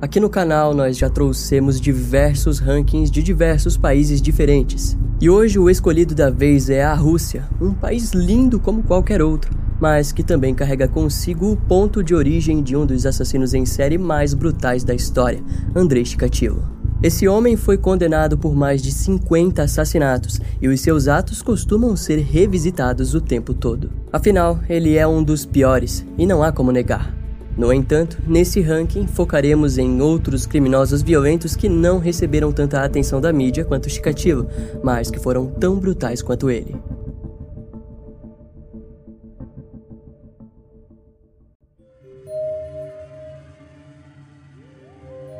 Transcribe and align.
Aqui 0.00 0.20
no 0.20 0.30
canal 0.30 0.72
nós 0.74 0.96
já 0.96 1.10
trouxemos 1.10 1.80
diversos 1.80 2.60
rankings 2.60 3.10
de 3.10 3.20
diversos 3.20 3.76
países 3.76 4.22
diferentes. 4.22 4.96
E 5.20 5.28
hoje 5.28 5.58
o 5.58 5.68
escolhido 5.68 6.14
da 6.14 6.30
vez 6.30 6.70
é 6.70 6.84
a 6.84 6.94
Rússia, 6.94 7.44
um 7.60 7.74
país 7.74 8.12
lindo 8.12 8.60
como 8.60 8.84
qualquer 8.84 9.20
outro, 9.20 9.52
mas 9.80 10.12
que 10.12 10.22
também 10.22 10.54
carrega 10.54 10.86
consigo 10.86 11.50
o 11.50 11.56
ponto 11.56 12.00
de 12.00 12.14
origem 12.14 12.62
de 12.62 12.76
um 12.76 12.86
dos 12.86 13.04
assassinos 13.04 13.54
em 13.54 13.66
série 13.66 13.98
mais 13.98 14.34
brutais 14.34 14.84
da 14.84 14.94
história, 14.94 15.42
Andrei 15.74 16.04
Chikatilo. 16.04 16.62
Esse 17.02 17.26
homem 17.26 17.56
foi 17.56 17.76
condenado 17.76 18.38
por 18.38 18.54
mais 18.54 18.80
de 18.80 18.92
50 18.92 19.64
assassinatos 19.64 20.40
e 20.62 20.68
os 20.68 20.80
seus 20.80 21.08
atos 21.08 21.42
costumam 21.42 21.96
ser 21.96 22.20
revisitados 22.20 23.14
o 23.14 23.20
tempo 23.20 23.52
todo. 23.52 23.90
Afinal, 24.12 24.60
ele 24.68 24.96
é 24.96 25.06
um 25.08 25.24
dos 25.24 25.44
piores 25.44 26.06
e 26.16 26.24
não 26.24 26.40
há 26.40 26.52
como 26.52 26.70
negar. 26.70 27.17
No 27.58 27.72
entanto, 27.72 28.18
nesse 28.24 28.60
ranking 28.60 29.08
focaremos 29.08 29.78
em 29.78 30.00
outros 30.00 30.46
criminosos 30.46 31.02
violentos 31.02 31.56
que 31.56 31.68
não 31.68 31.98
receberam 31.98 32.52
tanta 32.52 32.84
atenção 32.84 33.20
da 33.20 33.32
mídia 33.32 33.64
quanto 33.64 33.90
Chikatilo, 33.90 34.46
mas 34.80 35.10
que 35.10 35.18
foram 35.18 35.46
tão 35.46 35.76
brutais 35.76 36.22
quanto 36.22 36.48
ele. 36.48 36.76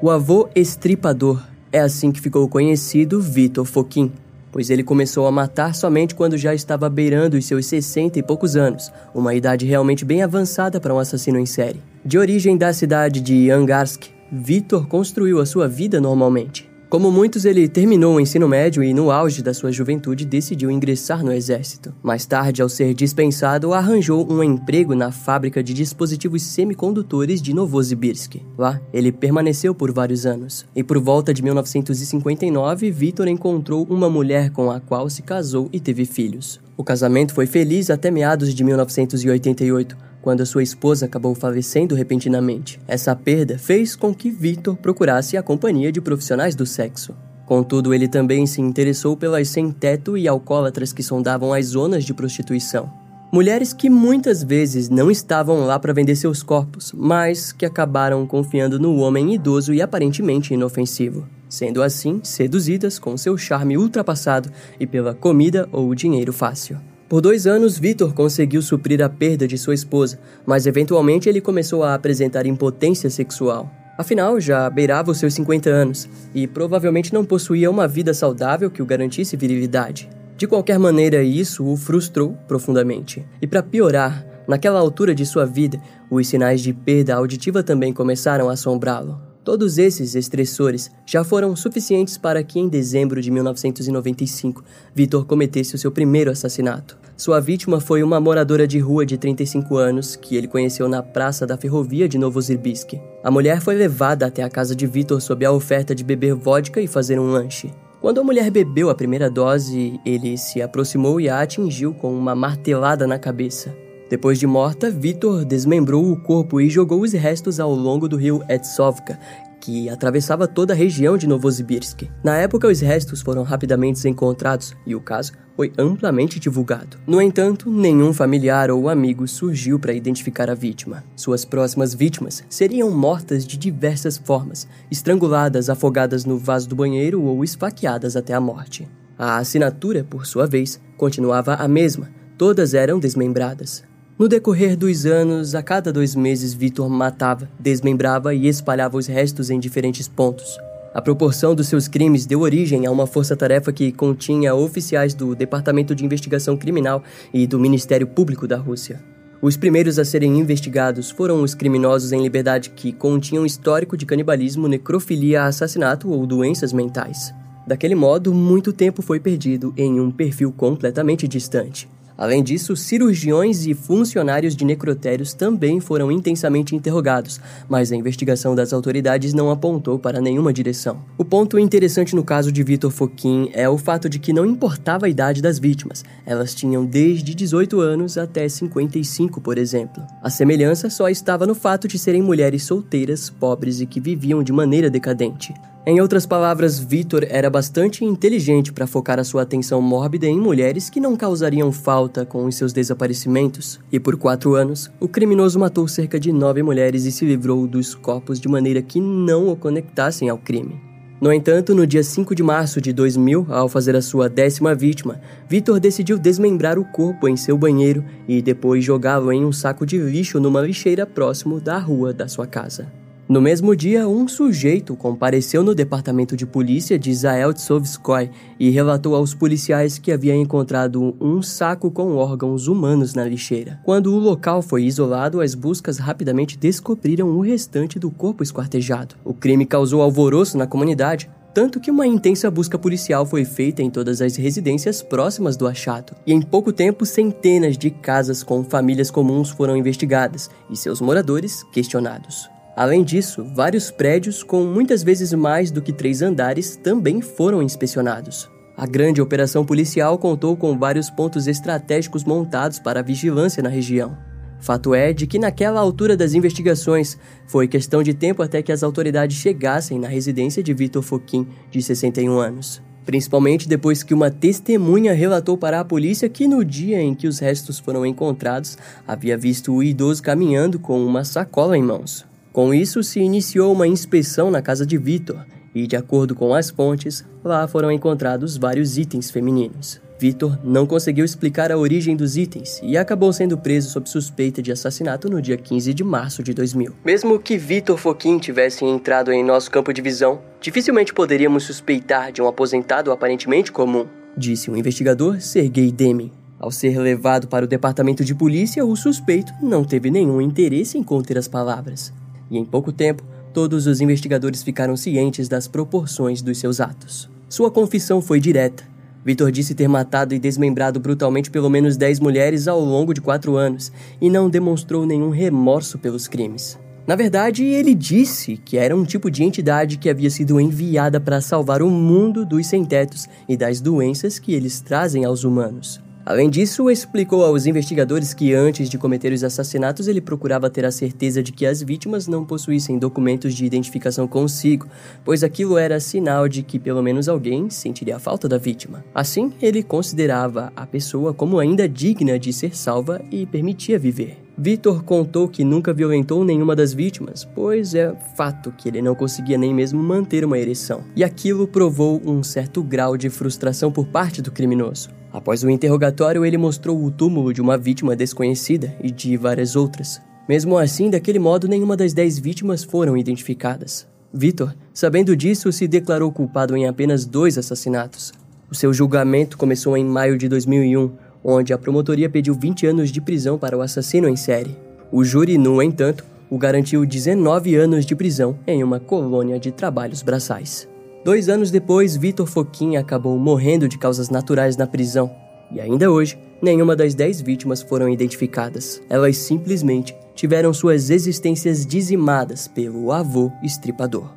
O 0.02 0.10
avô 0.10 0.48
estripador 0.56 1.40
é 1.70 1.78
assim 1.78 2.10
que 2.10 2.20
ficou 2.20 2.48
conhecido 2.48 3.20
Vitor 3.20 3.64
Foquin, 3.64 4.10
pois 4.58 4.70
ele 4.70 4.82
começou 4.82 5.24
a 5.28 5.30
matar 5.30 5.72
somente 5.72 6.16
quando 6.16 6.36
já 6.36 6.52
estava 6.52 6.90
beirando 6.90 7.36
os 7.36 7.44
seus 7.46 7.64
60 7.66 8.18
e 8.18 8.24
poucos 8.24 8.56
anos, 8.56 8.92
uma 9.14 9.32
idade 9.32 9.64
realmente 9.64 10.04
bem 10.04 10.20
avançada 10.20 10.80
para 10.80 10.92
um 10.92 10.98
assassino 10.98 11.38
em 11.38 11.46
série. 11.46 11.80
De 12.04 12.18
origem 12.18 12.56
da 12.56 12.72
cidade 12.72 13.20
de 13.20 13.52
Angarsk, 13.52 14.06
Vitor 14.32 14.88
construiu 14.88 15.38
a 15.38 15.46
sua 15.46 15.68
vida 15.68 16.00
normalmente. 16.00 16.67
Como 16.88 17.12
muitos, 17.12 17.44
ele 17.44 17.68
terminou 17.68 18.14
o 18.14 18.20
ensino 18.20 18.48
médio 18.48 18.82
e, 18.82 18.94
no 18.94 19.10
auge 19.10 19.42
da 19.42 19.52
sua 19.52 19.70
juventude, 19.70 20.24
decidiu 20.24 20.70
ingressar 20.70 21.22
no 21.22 21.30
exército. 21.30 21.94
Mais 22.02 22.24
tarde, 22.24 22.62
ao 22.62 22.68
ser 22.68 22.94
dispensado, 22.94 23.74
arranjou 23.74 24.26
um 24.32 24.42
emprego 24.42 24.94
na 24.94 25.12
fábrica 25.12 25.62
de 25.62 25.74
dispositivos 25.74 26.40
semicondutores 26.40 27.42
de 27.42 27.52
Novosibirsk. 27.52 28.36
Lá, 28.56 28.80
ele 28.90 29.12
permaneceu 29.12 29.74
por 29.74 29.92
vários 29.92 30.24
anos. 30.24 30.64
E 30.74 30.82
por 30.82 30.98
volta 30.98 31.34
de 31.34 31.42
1959, 31.42 32.90
Vitor 32.90 33.28
encontrou 33.28 33.86
uma 33.90 34.08
mulher 34.08 34.50
com 34.50 34.70
a 34.70 34.80
qual 34.80 35.10
se 35.10 35.20
casou 35.20 35.68
e 35.70 35.78
teve 35.78 36.06
filhos. 36.06 36.58
O 36.74 36.82
casamento 36.82 37.34
foi 37.34 37.44
feliz 37.44 37.90
até 37.90 38.10
meados 38.10 38.54
de 38.54 38.64
1988 38.64 40.07
quando 40.22 40.44
sua 40.46 40.62
esposa 40.62 41.06
acabou 41.06 41.34
falecendo 41.34 41.94
repentinamente. 41.94 42.80
Essa 42.86 43.14
perda 43.14 43.58
fez 43.58 43.96
com 43.96 44.14
que 44.14 44.30
Victor 44.30 44.76
procurasse 44.76 45.36
a 45.36 45.42
companhia 45.42 45.92
de 45.92 46.00
profissionais 46.00 46.54
do 46.54 46.66
sexo. 46.66 47.14
Contudo, 47.46 47.94
ele 47.94 48.06
também 48.06 48.46
se 48.46 48.60
interessou 48.60 49.16
pelas 49.16 49.48
sem-teto 49.48 50.18
e 50.18 50.28
alcoólatras 50.28 50.92
que 50.92 51.02
sondavam 51.02 51.52
as 51.52 51.66
zonas 51.66 52.04
de 52.04 52.12
prostituição. 52.12 52.92
Mulheres 53.30 53.74
que 53.74 53.90
muitas 53.90 54.42
vezes 54.42 54.88
não 54.88 55.10
estavam 55.10 55.66
lá 55.66 55.78
para 55.78 55.92
vender 55.92 56.16
seus 56.16 56.42
corpos, 56.42 56.92
mas 56.94 57.52
que 57.52 57.66
acabaram 57.66 58.26
confiando 58.26 58.78
no 58.78 58.96
homem 58.96 59.34
idoso 59.34 59.74
e 59.74 59.82
aparentemente 59.82 60.54
inofensivo, 60.54 61.26
sendo 61.46 61.82
assim 61.82 62.20
seduzidas 62.22 62.98
com 62.98 63.16
seu 63.18 63.36
charme 63.36 63.76
ultrapassado 63.76 64.50
e 64.80 64.86
pela 64.86 65.14
comida 65.14 65.68
ou 65.72 65.94
dinheiro 65.94 66.32
fácil. 66.32 66.78
Por 67.08 67.22
dois 67.22 67.46
anos, 67.46 67.78
Vitor 67.78 68.12
conseguiu 68.12 68.60
suprir 68.60 69.02
a 69.02 69.08
perda 69.08 69.48
de 69.48 69.56
sua 69.56 69.72
esposa, 69.72 70.18
mas 70.44 70.66
eventualmente 70.66 71.26
ele 71.26 71.40
começou 71.40 71.82
a 71.82 71.94
apresentar 71.94 72.44
impotência 72.44 73.08
sexual. 73.08 73.70
Afinal, 73.96 74.38
já 74.38 74.68
beirava 74.68 75.10
os 75.10 75.18
seus 75.18 75.32
50 75.32 75.70
anos 75.70 76.06
e 76.34 76.46
provavelmente 76.46 77.14
não 77.14 77.24
possuía 77.24 77.70
uma 77.70 77.88
vida 77.88 78.12
saudável 78.12 78.70
que 78.70 78.82
o 78.82 78.86
garantisse 78.86 79.38
virilidade. 79.38 80.08
De 80.36 80.46
qualquer 80.46 80.78
maneira, 80.78 81.22
isso 81.22 81.64
o 81.66 81.76
frustrou 81.78 82.36
profundamente. 82.46 83.24
E 83.40 83.46
para 83.46 83.62
piorar, 83.62 84.24
naquela 84.46 84.78
altura 84.78 85.14
de 85.14 85.24
sua 85.24 85.46
vida, 85.46 85.80
os 86.10 86.28
sinais 86.28 86.60
de 86.60 86.74
perda 86.74 87.14
auditiva 87.14 87.62
também 87.62 87.92
começaram 87.92 88.50
a 88.50 88.52
assombrá-lo. 88.52 89.27
Todos 89.48 89.78
esses 89.78 90.14
estressores 90.14 90.90
já 91.06 91.24
foram 91.24 91.56
suficientes 91.56 92.18
para 92.18 92.42
que, 92.42 92.60
em 92.60 92.68
dezembro 92.68 93.18
de 93.18 93.30
1995, 93.30 94.62
Vitor 94.94 95.24
cometesse 95.24 95.74
o 95.74 95.78
seu 95.78 95.90
primeiro 95.90 96.30
assassinato. 96.30 96.98
Sua 97.16 97.40
vítima 97.40 97.80
foi 97.80 98.02
uma 98.02 98.20
moradora 98.20 98.66
de 98.66 98.78
rua 98.78 99.06
de 99.06 99.16
35 99.16 99.74
anos 99.78 100.16
que 100.16 100.36
ele 100.36 100.46
conheceu 100.46 100.86
na 100.86 101.02
praça 101.02 101.46
da 101.46 101.56
ferrovia 101.56 102.06
de 102.06 102.18
Novosibirsk. 102.18 103.00
A 103.24 103.30
mulher 103.30 103.62
foi 103.62 103.74
levada 103.74 104.26
até 104.26 104.42
a 104.42 104.50
casa 104.50 104.76
de 104.76 104.86
Vitor 104.86 105.18
sob 105.18 105.42
a 105.46 105.50
oferta 105.50 105.94
de 105.94 106.04
beber 106.04 106.34
vodka 106.34 106.82
e 106.82 106.86
fazer 106.86 107.18
um 107.18 107.30
lanche. 107.30 107.72
Quando 108.02 108.20
a 108.20 108.24
mulher 108.24 108.50
bebeu 108.50 108.90
a 108.90 108.94
primeira 108.94 109.30
dose, 109.30 109.98
ele 110.04 110.36
se 110.36 110.60
aproximou 110.60 111.18
e 111.18 111.26
a 111.30 111.40
atingiu 111.40 111.94
com 111.94 112.12
uma 112.12 112.34
martelada 112.34 113.06
na 113.06 113.18
cabeça. 113.18 113.74
Depois 114.08 114.38
de 114.38 114.46
morta, 114.46 114.90
Vitor 114.90 115.44
desmembrou 115.44 116.10
o 116.10 116.16
corpo 116.16 116.60
e 116.60 116.70
jogou 116.70 117.02
os 117.02 117.12
restos 117.12 117.60
ao 117.60 117.74
longo 117.74 118.08
do 118.08 118.16
rio 118.16 118.42
Etsovka, 118.48 119.18
que 119.60 119.90
atravessava 119.90 120.48
toda 120.48 120.72
a 120.72 120.76
região 120.76 121.18
de 121.18 121.26
Novosibirsk. 121.26 122.08
Na 122.24 122.36
época, 122.38 122.68
os 122.68 122.80
restos 122.80 123.20
foram 123.20 123.42
rapidamente 123.42 124.08
encontrados 124.08 124.74
e 124.86 124.94
o 124.94 125.00
caso 125.00 125.32
foi 125.54 125.72
amplamente 125.76 126.40
divulgado. 126.40 126.96
No 127.06 127.20
entanto, 127.20 127.70
nenhum 127.70 128.14
familiar 128.14 128.70
ou 128.70 128.88
amigo 128.88 129.28
surgiu 129.28 129.78
para 129.78 129.92
identificar 129.92 130.48
a 130.48 130.54
vítima. 130.54 131.04
Suas 131.14 131.44
próximas 131.44 131.92
vítimas 131.92 132.42
seriam 132.48 132.90
mortas 132.90 133.46
de 133.46 133.58
diversas 133.58 134.16
formas, 134.16 134.66
estranguladas, 134.90 135.68
afogadas 135.68 136.24
no 136.24 136.38
vaso 136.38 136.66
do 136.66 136.76
banheiro 136.76 137.22
ou 137.22 137.44
esfaqueadas 137.44 138.16
até 138.16 138.32
a 138.32 138.40
morte. 138.40 138.88
A 139.18 139.36
assinatura, 139.36 140.02
por 140.02 140.24
sua 140.24 140.46
vez, 140.46 140.80
continuava 140.96 141.56
a 141.56 141.68
mesma, 141.68 142.08
todas 142.38 142.72
eram 142.72 143.00
desmembradas. 143.00 143.87
No 144.18 144.26
decorrer 144.26 144.76
dos 144.76 145.06
anos, 145.06 145.54
a 145.54 145.62
cada 145.62 145.92
dois 145.92 146.16
meses, 146.16 146.52
Vitor 146.52 146.88
matava, 146.90 147.48
desmembrava 147.56 148.34
e 148.34 148.48
espalhava 148.48 148.96
os 148.96 149.06
restos 149.06 149.48
em 149.48 149.60
diferentes 149.60 150.08
pontos. 150.08 150.58
A 150.92 151.00
proporção 151.00 151.54
dos 151.54 151.68
seus 151.68 151.86
crimes 151.86 152.26
deu 152.26 152.40
origem 152.40 152.84
a 152.84 152.90
uma 152.90 153.06
força-tarefa 153.06 153.72
que 153.72 153.92
continha 153.92 154.56
oficiais 154.56 155.14
do 155.14 155.36
Departamento 155.36 155.94
de 155.94 156.04
Investigação 156.04 156.56
Criminal 156.56 157.00
e 157.32 157.46
do 157.46 157.60
Ministério 157.60 158.08
Público 158.08 158.48
da 158.48 158.56
Rússia. 158.56 159.00
Os 159.40 159.56
primeiros 159.56 160.00
a 160.00 160.04
serem 160.04 160.36
investigados 160.36 161.12
foram 161.12 161.40
os 161.40 161.54
criminosos 161.54 162.10
em 162.10 162.20
liberdade 162.20 162.70
que 162.70 162.90
continham 162.90 163.46
histórico 163.46 163.96
de 163.96 164.04
canibalismo, 164.04 164.66
necrofilia, 164.66 165.44
assassinato 165.44 166.10
ou 166.10 166.26
doenças 166.26 166.72
mentais. 166.72 167.32
Daquele 167.68 167.94
modo, 167.94 168.34
muito 168.34 168.72
tempo 168.72 169.00
foi 169.00 169.20
perdido 169.20 169.72
em 169.76 170.00
um 170.00 170.10
perfil 170.10 170.50
completamente 170.50 171.28
distante. 171.28 171.88
Além 172.18 172.42
disso, 172.42 172.74
cirurgiões 172.74 173.64
e 173.64 173.74
funcionários 173.74 174.56
de 174.56 174.64
necrotérios 174.64 175.32
também 175.32 175.78
foram 175.78 176.10
intensamente 176.10 176.74
interrogados, 176.74 177.40
mas 177.68 177.92
a 177.92 177.96
investigação 177.96 178.56
das 178.56 178.72
autoridades 178.72 179.32
não 179.32 179.52
apontou 179.52 180.00
para 180.00 180.20
nenhuma 180.20 180.52
direção. 180.52 180.98
O 181.16 181.24
ponto 181.24 181.56
interessante 181.60 182.16
no 182.16 182.24
caso 182.24 182.50
de 182.50 182.64
Vitor 182.64 182.90
Foquin 182.90 183.50
é 183.52 183.68
o 183.68 183.78
fato 183.78 184.08
de 184.08 184.18
que 184.18 184.32
não 184.32 184.44
importava 184.44 185.06
a 185.06 185.08
idade 185.08 185.40
das 185.40 185.60
vítimas, 185.60 186.04
elas 186.26 186.56
tinham 186.56 186.84
desde 186.84 187.36
18 187.36 187.80
anos 187.80 188.18
até 188.18 188.48
55, 188.48 189.40
por 189.40 189.56
exemplo. 189.56 190.02
A 190.20 190.28
semelhança 190.28 190.90
só 190.90 191.08
estava 191.08 191.46
no 191.46 191.54
fato 191.54 191.86
de 191.86 192.00
serem 192.00 192.20
mulheres 192.20 192.64
solteiras, 192.64 193.30
pobres 193.30 193.80
e 193.80 193.86
que 193.86 194.00
viviam 194.00 194.42
de 194.42 194.52
maneira 194.52 194.90
decadente. 194.90 195.54
Em 195.88 196.02
outras 196.02 196.26
palavras, 196.26 196.78
Victor 196.78 197.26
era 197.30 197.48
bastante 197.48 198.04
inteligente 198.04 198.74
para 198.74 198.86
focar 198.86 199.18
a 199.18 199.24
sua 199.24 199.40
atenção 199.40 199.80
mórbida 199.80 200.26
em 200.26 200.38
mulheres 200.38 200.90
que 200.90 201.00
não 201.00 201.16
causariam 201.16 201.72
falta 201.72 202.26
com 202.26 202.44
os 202.44 202.56
seus 202.56 202.74
desaparecimentos. 202.74 203.80
E 203.90 203.98
por 203.98 204.18
quatro 204.18 204.54
anos, 204.54 204.90
o 205.00 205.08
criminoso 205.08 205.58
matou 205.58 205.88
cerca 205.88 206.20
de 206.20 206.30
nove 206.30 206.62
mulheres 206.62 207.06
e 207.06 207.10
se 207.10 207.24
livrou 207.24 207.66
dos 207.66 207.94
corpos 207.94 208.38
de 208.38 208.46
maneira 208.48 208.82
que 208.82 209.00
não 209.00 209.48
o 209.48 209.56
conectassem 209.56 210.28
ao 210.28 210.36
crime. 210.36 210.78
No 211.22 211.32
entanto, 211.32 211.74
no 211.74 211.86
dia 211.86 212.04
5 212.04 212.34
de 212.34 212.42
março 212.42 212.82
de 212.82 212.92
2000, 212.92 213.46
ao 213.48 213.66
fazer 213.66 213.96
a 213.96 214.02
sua 214.02 214.28
décima 214.28 214.74
vítima, 214.74 215.18
Victor 215.48 215.80
decidiu 215.80 216.18
desmembrar 216.18 216.78
o 216.78 216.84
corpo 216.84 217.26
em 217.26 217.34
seu 217.34 217.56
banheiro 217.56 218.04
e 218.28 218.42
depois 218.42 218.84
jogá-lo 218.84 219.32
em 219.32 219.42
um 219.42 219.52
saco 219.52 219.86
de 219.86 219.96
lixo 219.96 220.38
numa 220.38 220.60
lixeira 220.60 221.06
próximo 221.06 221.58
da 221.58 221.78
rua 221.78 222.12
da 222.12 222.28
sua 222.28 222.46
casa. 222.46 223.07
No 223.28 223.42
mesmo 223.42 223.76
dia, 223.76 224.08
um 224.08 224.26
sujeito 224.26 224.96
compareceu 224.96 225.62
no 225.62 225.74
departamento 225.74 226.34
de 226.34 226.46
polícia 226.46 226.98
de 226.98 227.12
Zaeltsovskoy 227.12 228.30
e 228.58 228.70
relatou 228.70 229.14
aos 229.14 229.34
policiais 229.34 229.98
que 229.98 230.10
havia 230.10 230.34
encontrado 230.34 231.14
um 231.20 231.42
saco 231.42 231.90
com 231.90 232.16
órgãos 232.16 232.68
humanos 232.68 233.12
na 233.12 233.26
lixeira. 233.26 233.80
Quando 233.84 234.14
o 234.14 234.18
local 234.18 234.62
foi 234.62 234.84
isolado, 234.84 235.42
as 235.42 235.54
buscas 235.54 235.98
rapidamente 235.98 236.56
descobriram 236.56 237.28
o 237.28 237.42
restante 237.42 237.98
do 237.98 238.10
corpo 238.10 238.42
esquartejado. 238.42 239.14
O 239.22 239.34
crime 239.34 239.66
causou 239.66 240.00
alvoroço 240.00 240.56
na 240.56 240.66
comunidade, 240.66 241.28
tanto 241.52 241.80
que 241.80 241.90
uma 241.90 242.06
intensa 242.06 242.50
busca 242.50 242.78
policial 242.78 243.26
foi 243.26 243.44
feita 243.44 243.82
em 243.82 243.90
todas 243.90 244.22
as 244.22 244.36
residências 244.36 245.02
próximas 245.02 245.54
do 245.54 245.66
achado. 245.66 246.14
E 246.26 246.32
em 246.32 246.40
pouco 246.40 246.72
tempo, 246.72 247.04
centenas 247.04 247.76
de 247.76 247.90
casas 247.90 248.42
com 248.42 248.64
famílias 248.64 249.10
comuns 249.10 249.50
foram 249.50 249.76
investigadas 249.76 250.48
e 250.70 250.76
seus 250.76 250.98
moradores 250.98 251.62
questionados. 251.64 252.48
Além 252.78 253.02
disso, 253.02 253.44
vários 253.56 253.90
prédios 253.90 254.44
com 254.44 254.62
muitas 254.62 255.02
vezes 255.02 255.32
mais 255.32 255.68
do 255.68 255.82
que 255.82 255.92
três 255.92 256.22
andares 256.22 256.76
também 256.76 257.20
foram 257.20 257.60
inspecionados. 257.60 258.48
A 258.76 258.86
grande 258.86 259.20
operação 259.20 259.66
policial 259.66 260.16
contou 260.16 260.56
com 260.56 260.78
vários 260.78 261.10
pontos 261.10 261.48
estratégicos 261.48 262.22
montados 262.22 262.78
para 262.78 263.00
a 263.00 263.02
vigilância 263.02 263.60
na 263.60 263.68
região. 263.68 264.16
Fato 264.60 264.94
é 264.94 265.12
de 265.12 265.26
que, 265.26 265.40
naquela 265.40 265.80
altura 265.80 266.16
das 266.16 266.34
investigações, 266.34 267.18
foi 267.48 267.66
questão 267.66 268.00
de 268.00 268.14
tempo 268.14 268.44
até 268.44 268.62
que 268.62 268.70
as 268.70 268.84
autoridades 268.84 269.38
chegassem 269.38 269.98
na 269.98 270.06
residência 270.06 270.62
de 270.62 270.72
Vitor 270.72 271.02
Foquim, 271.02 271.48
de 271.72 271.82
61 271.82 272.38
anos. 272.38 272.80
Principalmente 273.04 273.68
depois 273.68 274.04
que 274.04 274.14
uma 274.14 274.30
testemunha 274.30 275.12
relatou 275.14 275.58
para 275.58 275.80
a 275.80 275.84
polícia 275.84 276.28
que 276.28 276.46
no 276.46 276.64
dia 276.64 277.02
em 277.02 277.12
que 277.12 277.26
os 277.26 277.40
restos 277.40 277.80
foram 277.80 278.06
encontrados, 278.06 278.78
havia 279.04 279.36
visto 279.36 279.74
o 279.74 279.82
idoso 279.82 280.22
caminhando 280.22 280.78
com 280.78 281.04
uma 281.04 281.24
sacola 281.24 281.76
em 281.76 281.82
mãos. 281.82 282.27
Com 282.52 282.72
isso, 282.72 283.02
se 283.02 283.20
iniciou 283.20 283.72
uma 283.72 283.86
inspeção 283.86 284.50
na 284.50 284.62
casa 284.62 284.86
de 284.86 284.96
Vitor, 284.96 285.44
e, 285.74 285.86
de 285.86 285.96
acordo 285.96 286.34
com 286.34 286.54
as 286.54 286.70
fontes, 286.70 287.24
lá 287.44 287.68
foram 287.68 287.92
encontrados 287.92 288.56
vários 288.56 288.98
itens 288.98 289.30
femininos. 289.30 290.00
Vitor 290.18 290.58
não 290.64 290.84
conseguiu 290.84 291.24
explicar 291.24 291.70
a 291.70 291.78
origem 291.78 292.16
dos 292.16 292.36
itens 292.36 292.80
e 292.82 292.96
acabou 292.96 293.32
sendo 293.32 293.56
preso 293.56 293.90
sob 293.90 294.08
suspeita 294.08 294.60
de 294.60 294.72
assassinato 294.72 295.30
no 295.30 295.40
dia 295.40 295.56
15 295.56 295.94
de 295.94 296.02
março 296.02 296.42
de 296.42 296.52
2000. 296.52 296.92
Mesmo 297.04 297.38
que 297.38 297.56
Vitor 297.56 297.96
Foquin 297.96 298.38
tivesse 298.38 298.84
entrado 298.84 299.30
em 299.30 299.44
nosso 299.44 299.70
campo 299.70 299.92
de 299.92 300.02
visão, 300.02 300.40
dificilmente 300.60 301.14
poderíamos 301.14 301.62
suspeitar 301.62 302.32
de 302.32 302.42
um 302.42 302.48
aposentado 302.48 303.12
aparentemente 303.12 303.70
comum, 303.70 304.06
disse 304.36 304.70
o 304.70 304.76
investigador 304.76 305.40
Sergei 305.40 305.92
Deming. 305.92 306.32
Ao 306.58 306.72
ser 306.72 306.98
levado 306.98 307.46
para 307.46 307.64
o 307.64 307.68
departamento 307.68 308.24
de 308.24 308.34
polícia, 308.34 308.84
o 308.84 308.96
suspeito 308.96 309.52
não 309.62 309.84
teve 309.84 310.10
nenhum 310.10 310.40
interesse 310.40 310.98
em 310.98 311.04
conter 311.04 311.38
as 311.38 311.46
palavras 311.46 312.12
e 312.50 312.58
em 312.58 312.64
pouco 312.64 312.92
tempo, 312.92 313.22
todos 313.52 313.86
os 313.86 314.00
investigadores 314.00 314.62
ficaram 314.62 314.96
cientes 314.96 315.48
das 315.48 315.66
proporções 315.66 316.42
dos 316.42 316.58
seus 316.58 316.80
atos. 316.80 317.28
Sua 317.48 317.70
confissão 317.70 318.20
foi 318.20 318.40
direta. 318.40 318.84
Vitor 319.24 319.50
disse 319.50 319.74
ter 319.74 319.88
matado 319.88 320.34
e 320.34 320.38
desmembrado 320.38 321.00
brutalmente 321.00 321.50
pelo 321.50 321.68
menos 321.68 321.96
10 321.96 322.20
mulheres 322.20 322.68
ao 322.68 322.80
longo 322.80 323.12
de 323.12 323.20
quatro 323.20 323.56
anos 323.56 323.92
e 324.20 324.30
não 324.30 324.48
demonstrou 324.48 325.04
nenhum 325.04 325.30
remorso 325.30 325.98
pelos 325.98 326.28
crimes. 326.28 326.78
Na 327.06 327.16
verdade, 327.16 327.64
ele 327.64 327.94
disse 327.94 328.58
que 328.58 328.76
era 328.76 328.94
um 328.94 329.02
tipo 329.02 329.30
de 329.30 329.42
entidade 329.42 329.96
que 329.96 330.10
havia 330.10 330.28
sido 330.28 330.60
enviada 330.60 331.18
para 331.18 331.40
salvar 331.40 331.82
o 331.82 331.90
mundo 331.90 332.44
dos 332.44 332.66
sem-tetos 332.66 333.26
e 333.48 333.56
das 333.56 333.80
doenças 333.80 334.38
que 334.38 334.52
eles 334.52 334.80
trazem 334.80 335.24
aos 335.24 335.42
humanos. 335.42 336.02
Além 336.28 336.50
disso, 336.50 336.90
explicou 336.90 337.42
aos 337.42 337.64
investigadores 337.64 338.34
que 338.34 338.52
antes 338.52 338.90
de 338.90 338.98
cometer 338.98 339.32
os 339.32 339.42
assassinatos 339.42 340.08
ele 340.08 340.20
procurava 340.20 340.68
ter 340.68 340.84
a 340.84 340.90
certeza 340.90 341.42
de 341.42 341.52
que 341.52 341.64
as 341.64 341.82
vítimas 341.82 342.28
não 342.28 342.44
possuíssem 342.44 342.98
documentos 342.98 343.54
de 343.54 343.64
identificação 343.64 344.28
consigo, 344.28 344.86
pois 345.24 345.42
aquilo 345.42 345.78
era 345.78 345.98
sinal 345.98 346.46
de 346.46 346.62
que 346.62 346.78
pelo 346.78 347.02
menos 347.02 347.30
alguém 347.30 347.70
sentiria 347.70 348.16
a 348.16 348.18
falta 348.18 348.46
da 348.46 348.58
vítima. 348.58 349.02
Assim, 349.14 349.54
ele 349.62 349.82
considerava 349.82 350.70
a 350.76 350.86
pessoa 350.86 351.32
como 351.32 351.58
ainda 351.58 351.88
digna 351.88 352.38
de 352.38 352.52
ser 352.52 352.76
salva 352.76 353.22
e 353.30 353.46
permitia 353.46 353.98
viver. 353.98 354.36
Vitor 354.54 355.04
contou 355.04 355.48
que 355.48 355.64
nunca 355.64 355.94
violentou 355.94 356.44
nenhuma 356.44 356.76
das 356.76 356.92
vítimas, 356.92 357.48
pois 357.54 357.94
é 357.94 358.14
fato 358.36 358.70
que 358.76 358.86
ele 358.86 359.00
não 359.00 359.14
conseguia 359.14 359.56
nem 359.56 359.72
mesmo 359.72 360.02
manter 360.02 360.44
uma 360.44 360.58
ereção, 360.58 361.04
e 361.16 361.24
aquilo 361.24 361.66
provou 361.66 362.20
um 362.22 362.42
certo 362.42 362.82
grau 362.82 363.16
de 363.16 363.30
frustração 363.30 363.90
por 363.90 364.06
parte 364.08 364.42
do 364.42 364.52
criminoso. 364.52 365.16
Após 365.38 365.62
o 365.62 365.70
interrogatório, 365.70 366.44
ele 366.44 366.58
mostrou 366.58 367.00
o 367.00 367.12
túmulo 367.12 367.54
de 367.54 367.62
uma 367.62 367.78
vítima 367.78 368.16
desconhecida 368.16 368.92
e 369.00 369.08
de 369.08 369.36
várias 369.36 369.76
outras. 369.76 370.20
Mesmo 370.48 370.76
assim, 370.76 371.08
daquele 371.08 371.38
modo, 371.38 371.68
nenhuma 371.68 371.96
das 371.96 372.12
dez 372.12 372.40
vítimas 372.40 372.82
foram 372.82 373.16
identificadas. 373.16 374.04
Vitor, 374.34 374.74
sabendo 374.92 375.36
disso, 375.36 375.70
se 375.70 375.86
declarou 375.86 376.32
culpado 376.32 376.76
em 376.76 376.88
apenas 376.88 377.24
dois 377.24 377.56
assassinatos. 377.56 378.32
O 378.68 378.74
seu 378.74 378.92
julgamento 378.92 379.56
começou 379.56 379.96
em 379.96 380.04
maio 380.04 380.36
de 380.36 380.48
2001, 380.48 381.12
onde 381.44 381.72
a 381.72 381.78
promotoria 381.78 382.28
pediu 382.28 382.52
20 382.52 382.88
anos 382.88 383.12
de 383.12 383.20
prisão 383.20 383.56
para 383.56 383.78
o 383.78 383.80
assassino 383.80 384.28
em 384.28 384.34
série. 384.34 384.76
O 385.12 385.22
júri, 385.22 385.56
no 385.56 385.80
entanto, 385.80 386.24
o 386.50 386.58
garantiu 386.58 387.06
19 387.06 387.76
anos 387.76 388.04
de 388.04 388.16
prisão 388.16 388.58
em 388.66 388.82
uma 388.82 388.98
colônia 388.98 389.56
de 389.60 389.70
trabalhos 389.70 390.20
braçais. 390.20 390.88
Dois 391.24 391.48
anos 391.48 391.70
depois, 391.70 392.16
Vitor 392.16 392.46
Foquin 392.46 392.96
acabou 392.96 393.36
morrendo 393.38 393.88
de 393.88 393.98
causas 393.98 394.30
naturais 394.30 394.76
na 394.76 394.86
prisão. 394.86 395.34
E 395.70 395.80
ainda 395.80 396.10
hoje, 396.10 396.38
nenhuma 396.62 396.94
das 396.94 397.14
dez 397.14 397.40
vítimas 397.40 397.82
foram 397.82 398.08
identificadas. 398.08 399.02
Elas 399.10 399.36
simplesmente 399.36 400.16
tiveram 400.34 400.72
suas 400.72 401.10
existências 401.10 401.84
dizimadas 401.84 402.68
pelo 402.68 403.12
avô 403.12 403.50
estripador. 403.62 404.32